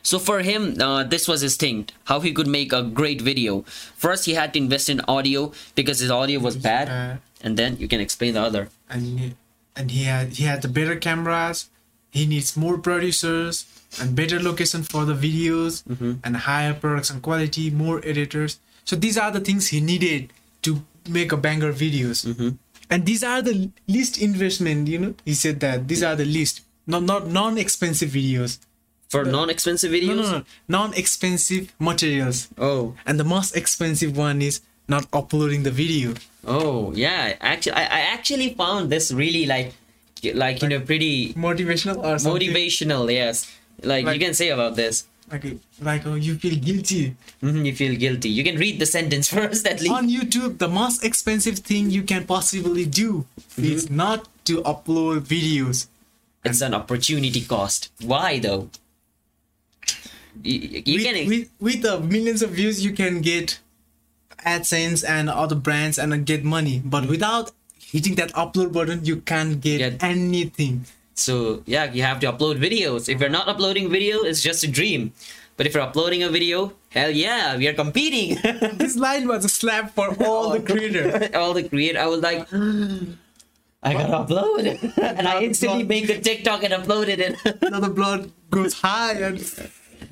[0.03, 3.63] So for him, uh, this was his thing, how he could make a great video.
[3.97, 7.21] First, he had to invest in audio because his audio was bad, bad.
[7.43, 8.69] and then you can explain the other.
[8.91, 9.35] and he,
[9.77, 11.71] and he had he had the better cameras.
[12.11, 13.67] He needs more producers
[14.01, 16.15] and better location for the videos mm-hmm.
[16.25, 18.59] and higher production quality, more editors.
[18.85, 20.33] So these are the things he needed
[20.63, 22.27] to make a banger videos.
[22.27, 22.57] Mm-hmm.
[22.91, 24.89] And these are the least investment.
[24.89, 28.59] You know, he said that these are the least, not not non-expensive videos.
[29.09, 30.17] For non-expensive No, videos.
[30.17, 32.49] no, no, non-expensive materials.
[32.59, 36.15] Oh, And the most expensive one is not uploading the video.
[36.47, 37.37] oh, yeah.
[37.41, 39.73] Actually, I, I actually found this really like,
[40.35, 42.51] like you know, pretty Motivational or something.
[42.53, 43.11] motivational.
[43.13, 43.51] Yes,
[43.83, 45.07] like, you can say about this.
[45.31, 45.45] Like,
[45.81, 47.15] like oh, you feel guilty.
[47.43, 48.31] Mhm, you feel guilty.
[48.31, 49.93] You can read the sentence first at least.
[49.93, 53.27] on YouTube, the most expensive thing you can possibly do
[53.59, 55.87] is not to upload videos.
[56.45, 57.91] It's an opportunity cost.
[58.01, 58.69] Why though?
[60.43, 63.59] You, you with, can with, with the millions of views, you can get
[64.45, 66.81] AdSense and other brands and get money.
[66.85, 70.87] But without hitting that upload button, you can't get Get- anything.
[71.15, 73.09] So yeah, you have to upload videos.
[73.09, 75.13] If you're not uploading video, it's just a dream.
[75.57, 78.39] But if you're uploading a video, hell yeah, we are competing.
[78.79, 81.35] This line was a slap for all the creators.
[81.35, 82.47] All the create, I was like,
[83.83, 84.79] I gotta upload, it,
[85.19, 87.37] and I instantly make the TikTok and upload it, and
[87.71, 89.39] now the blood goes high and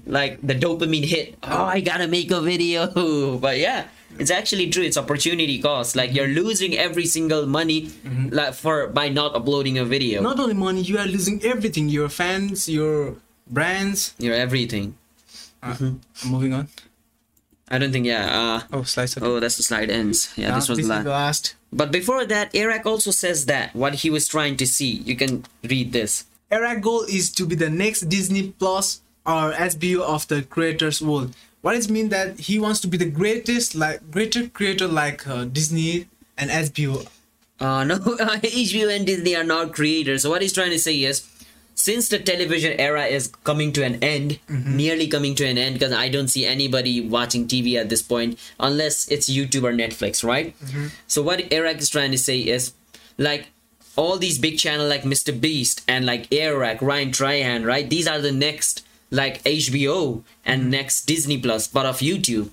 [0.06, 1.36] like the dopamine hit.
[1.42, 2.86] Oh, I gotta make a video.
[3.40, 3.86] But yeah,
[4.18, 4.82] it's actually true.
[4.84, 5.96] It's opportunity cost.
[5.96, 7.90] Like you're losing every single money,
[8.30, 10.22] like for by not uploading a video.
[10.22, 11.88] not only money, you are losing everything.
[11.90, 13.16] Your fans, your
[13.50, 14.14] brands.
[14.18, 14.94] You're everything.
[15.62, 16.68] Uh, Moving on.
[17.68, 18.06] I don't think.
[18.06, 18.30] Yeah.
[18.30, 19.18] Uh, Oh, slice.
[19.20, 20.30] oh, that's the slide ends.
[20.36, 21.56] Yeah, this was this last.
[21.72, 25.02] But before that, Airrack also says that what he was trying to see.
[25.02, 26.24] You can read this.
[26.48, 31.34] Eric goal is to be the next Disney Plus or HBO of the creators world.
[31.62, 35.44] What it mean that he wants to be the greatest, like greater creator like uh,
[35.44, 36.06] Disney
[36.38, 37.08] and HBO.
[37.58, 40.22] Uh, no, HBO and Disney are not creators.
[40.22, 41.28] So what he's trying to say is,
[41.74, 44.38] since the television era is coming to an end,
[44.76, 48.38] nearly coming to an end, because I don't see anybody watching TV at this point,
[48.60, 50.54] unless it's YouTube or Netflix, right?
[51.06, 52.72] So what Eric is trying to say is,
[53.18, 53.48] like,
[53.96, 55.38] all these big channel like Mr.
[55.38, 57.88] Beast and like Eric, Ryan Trahan, right?
[57.88, 62.50] These are the next like HBO and next Disney Plus, but of YouTube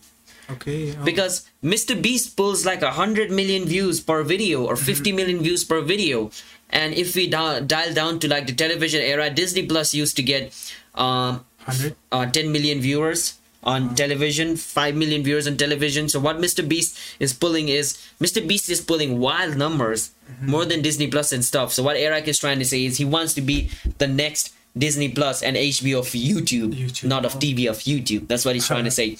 [0.51, 0.93] Okay.
[0.95, 1.99] oh, because Mr.
[1.99, 6.31] Beast pulls like a hundred million views per video or 50 million views per video,
[6.69, 10.23] and if we da- dial down to like the television era, Disney Plus used to
[10.23, 10.51] get
[10.95, 11.95] um, 100.
[12.11, 16.09] uh, 10 million viewers on television, 5 million viewers on television.
[16.09, 16.67] So what Mr.
[16.67, 18.45] Beast is pulling is Mr.
[18.45, 21.71] Beast is pulling wild numbers more than Disney Plus and stuff.
[21.71, 25.09] So what Eric is trying to say is he wants to be the next Disney
[25.09, 27.05] Plus and HBO of YouTube, YouTube.
[27.05, 28.27] not of TV of YouTube.
[28.27, 29.17] That's what he's trying to say.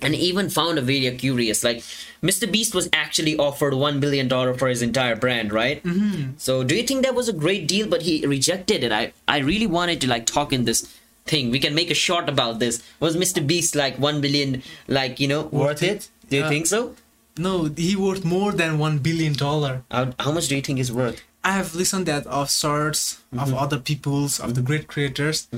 [0.00, 1.64] And even found a video curious.
[1.64, 1.78] Like
[2.22, 2.50] Mr.
[2.50, 5.82] Beast was actually offered one billion dollar for his entire brand, right?
[5.82, 6.32] Mm-hmm.
[6.38, 7.88] So do you think that was a great deal?
[7.88, 8.92] But he rejected it.
[8.92, 10.82] I I really wanted to like talk in this
[11.26, 11.50] thing.
[11.50, 12.82] We can make a short about this.
[13.00, 13.44] Was Mr.
[13.44, 15.88] Beast like one billion, like you know, worth, Worth it?
[15.90, 16.08] it?
[16.30, 16.48] Do you Yeah.
[16.48, 16.94] think so?
[17.36, 19.82] No, he worth more than one billion dollar.
[19.90, 21.20] How, how much do you think is worth?
[21.42, 23.40] I have listened that of sorts Mm-hmm.
[23.42, 25.48] of other people's of the great creators.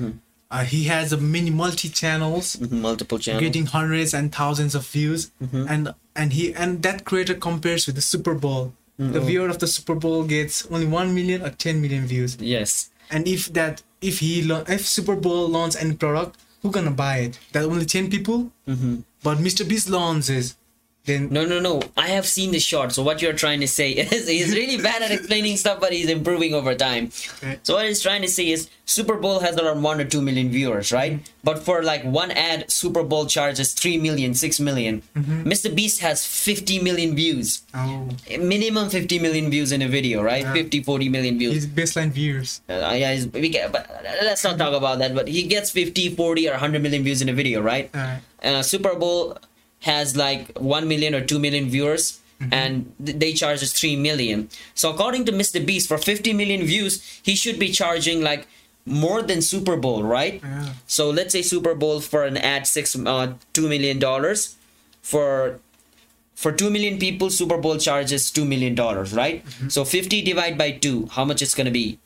[0.50, 2.60] Uh, he has a many multi channels.
[2.60, 3.40] Multiple channels.
[3.42, 5.64] getting hundreds and thousands of views Mm-hmm.
[5.72, 9.66] and and he and that creator compares with the super bowl the viewer of the
[9.66, 12.36] Super Bowl gets only one million or ten million views.
[12.38, 12.90] Yes.
[13.10, 17.34] And if that, if he, if Super Bowl launch any product, who gonna buy it?
[17.50, 18.52] That only ten people.
[18.68, 19.00] Mm-hmm.
[19.24, 19.66] But Mr.
[19.68, 20.54] Beast launches,
[21.04, 21.82] then No, no, no.
[21.96, 25.02] I have seen the shot So what you're trying to say is he's really bad
[25.02, 27.10] at explaining stuff, but he's improving over time.
[27.38, 27.58] Okay.
[27.62, 30.50] So what he's trying to say is Super Bowl has around one or two million
[30.50, 31.18] viewers, right?
[31.44, 35.02] But for like one ad, Super Bowl charges three million, six million.
[35.16, 35.74] Mr.
[35.74, 37.62] Beast has 50 million views.
[37.74, 40.42] oh, Minimum 50 million views in a video, right?
[40.42, 40.52] Yeah.
[40.52, 41.54] 50, 40 million views.
[41.54, 42.60] his baseline viewers.
[42.68, 43.88] Uh, yeah, we get, but
[44.22, 45.14] let's not talk about that.
[45.14, 47.90] But he gets 50, 40, or 100 million views in a video, right?
[47.94, 49.38] Uh, uh, Super Bowl
[49.82, 52.18] has like 1 million or 2 million viewers
[52.50, 54.48] and th- they charge us 3 million.
[54.74, 55.64] So according to Mr.
[55.64, 58.48] Beast for 50 million views, he should be charging like
[58.84, 60.40] more than Super Bowl, right?
[60.42, 60.72] yeah.
[60.88, 64.56] So let's say Super Bowl for an ad 6 uh, 2 million dollars
[65.02, 65.60] for
[66.34, 69.44] for 2 million people Super Bowl charges 2 million dollars, right?
[69.68, 71.98] So 50 divided by 2, how much it's going to be?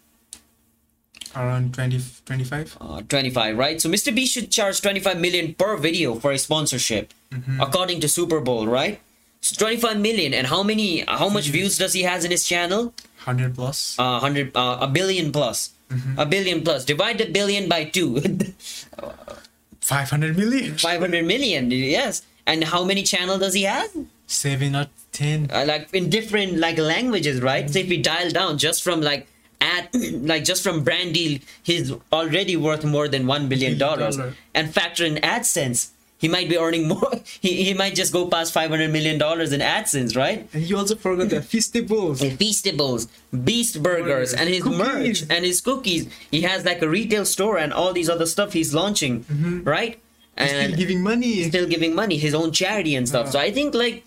[1.37, 2.77] Around 20, 25.
[2.81, 3.81] uh, 25 right?
[3.81, 7.13] So mr b should charge 25 million per video for a sponsorship
[7.61, 9.01] according to super bowl right?
[9.43, 12.95] So 25 million and how many how much views does he has in his channel?
[13.27, 13.99] 100 plus.
[13.99, 15.71] uh, 100 uh, a billion plus.
[16.17, 16.85] A billion plus.
[16.85, 18.21] Divide the billion by 2
[19.81, 20.77] 500 million.
[20.79, 22.23] 500 million yes.
[22.47, 23.91] And how many channel does he have?
[24.27, 25.51] 7 or 10.
[25.53, 27.69] uh, like in different like languages right?
[27.71, 29.27] So if we dial down just from like
[29.61, 29.89] at
[30.33, 34.19] like just from brand deal he's already worth more than one billion dollars
[34.55, 38.53] and factor in adsense he might be earning more he, he might just go past
[38.53, 42.21] 500 million dollars in adsense right And you also forgot the Feastables.
[42.23, 43.09] and Feastables,
[43.45, 44.79] Beast Burgers, and his Cookies.
[44.79, 46.09] merch and his cookies.
[46.31, 49.25] He has like a retail store and all these other stuff he's launching,
[49.65, 49.99] right?
[50.39, 51.45] He's still giving money.
[51.45, 53.31] still giving money, his own charity and stuff.
[53.33, 54.05] So I think like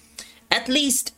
[0.51, 1.13] at least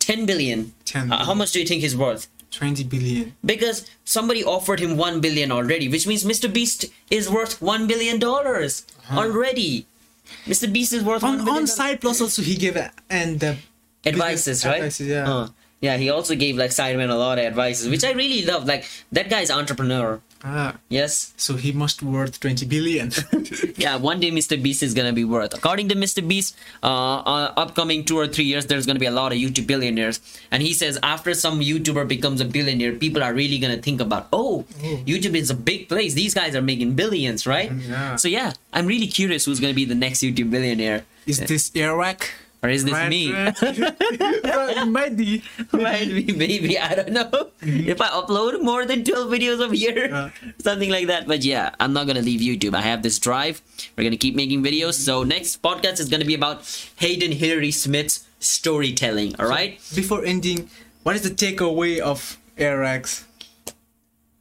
[0.00, 0.72] 10 billion.
[0.84, 2.26] 10 Uh, how much do you think he's worth?
[2.52, 3.34] 20 billion.
[3.44, 6.52] Because somebody offered him 1 billion already, which means Mr.
[6.52, 9.86] Beast is worth 1 billion dollars already.
[10.46, 10.72] Mr.
[10.72, 12.76] Beast is worth On, 1 billion on side plus also he gave
[13.10, 13.56] and the
[14.04, 14.76] advices, right?
[14.76, 15.30] Advices, yeah.
[15.32, 15.48] Uh,
[15.80, 18.66] yeah, he also gave like Sidemen a lot of advices, which I really love.
[18.66, 20.20] Like that guy's entrepreneur.
[20.44, 21.32] Ah, Yes.
[21.36, 23.10] so he must worth 20 billion.
[23.76, 24.60] Yeah, one day Mr.
[24.62, 25.54] Beast is gonna be worth.
[25.54, 26.26] According to Mr.
[26.26, 29.66] Beast, uh, uh, upcoming two or three years, there's gonna be a lot of YouTube
[29.66, 30.20] billionaires,
[30.50, 34.28] and he says after some YouTuber becomes a billionaire, people are really gonna think about,
[34.32, 34.64] oh,
[35.06, 36.14] YouTube is a big place.
[36.14, 37.70] These guys are making billions, right?
[37.72, 38.16] Yeah.
[38.16, 42.30] So yeah, I'm really curious who's gonna be the next YouTube billionaire, Is this Airrack?
[42.62, 43.32] Or is this Right, me?
[43.34, 45.42] it might be.
[45.72, 47.50] Might be, maybe I don't know.
[47.58, 47.88] Mm-hmm.
[47.90, 51.26] If I upload more than 12 videos a year, something like that.
[51.26, 52.74] But yeah, I'm not gonna leave YouTube.
[52.74, 53.60] I have this drive.
[53.96, 54.94] We're gonna keep making videos.
[54.94, 56.62] So next podcast is gonna be about
[57.02, 59.34] Hayden Hillier-Smith's storytelling.
[59.40, 59.82] All right.
[59.92, 60.70] Before ending,
[61.02, 63.26] what is the takeaway of Airrack's?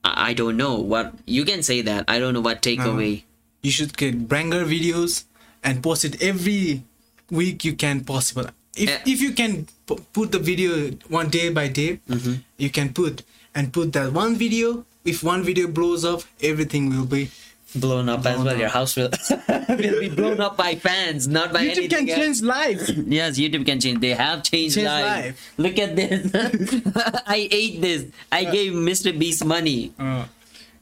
[0.05, 2.05] I, I don't know what you can say that.
[2.07, 2.85] I don't know what uh-huh.
[2.85, 3.23] takeaway.
[3.63, 5.25] You should get banger videos
[5.63, 6.83] and post it every
[7.31, 8.47] week you can possible.
[8.75, 9.01] If Yeah.
[9.13, 12.33] if you can p- put the video one day by day, Mm-hmm.
[12.57, 13.23] you can put
[13.55, 14.85] and put that one video.
[15.03, 17.29] If one video blows up, everything will be.
[17.73, 18.49] Blown up as well.
[18.49, 18.59] up.
[18.59, 19.07] Your house will,
[19.69, 22.19] will be blown up by fans, not by YouTube can else.
[22.19, 22.89] change lives.
[22.91, 24.01] Yes, YouTube can change.
[24.03, 25.07] They have changed Change lives.
[25.27, 25.53] life.
[25.57, 26.19] Look at this.
[27.25, 28.05] I ate this.
[28.29, 29.17] I gave Mr.
[29.17, 29.93] Beast money.
[29.97, 30.25] Uh,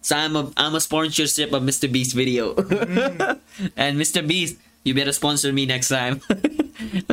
[0.02, 1.86] So I'm a I'm a sponsorship of Mr.
[1.92, 2.56] Beast video.
[3.78, 4.26] and Mr.
[4.26, 6.22] Beast, you better sponsor me next time.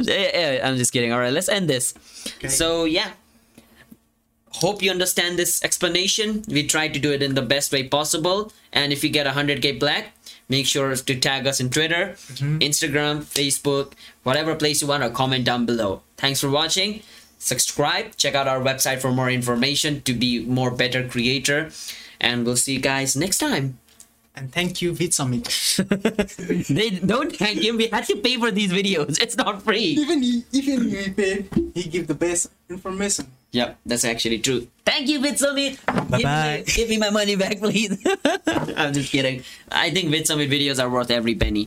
[0.09, 1.13] Eh, eh, I'm just kidding.
[1.13, 1.93] All right, let's end this.
[2.39, 2.49] Okay.
[2.49, 3.11] So yeah.
[4.53, 6.45] Hope you understand this explanation.
[6.49, 8.53] We tried to do it in the best way possible.
[8.73, 10.15] And if you get 100k black,
[10.49, 12.15] make sure to tag us in Twitter,
[12.63, 13.93] Instagram, Facebook,
[14.23, 16.03] whatever place you want, or comment down below.
[16.17, 17.03] Thanks for watching.
[17.39, 18.17] Subscribe.
[18.17, 21.71] Check out our website for more information to be more better creator.
[22.19, 23.79] And we'll see you guys next time.
[24.37, 25.49] And thank you, VidSummit.
[26.69, 27.79] they don't thank him.
[27.79, 29.21] We had to pay for these videos.
[29.21, 29.97] It's not free.
[29.97, 33.33] even he, even he pay, he give the best information.
[33.53, 34.69] Yep, that's actually true.
[34.85, 35.81] Thank you, VidSummit.
[35.81, 36.65] Give Bye-bye.
[36.67, 37.97] me, give me my money back, please.
[38.77, 39.43] I'm just kidding.
[39.73, 41.65] I think VidSummit videos are worth every penny.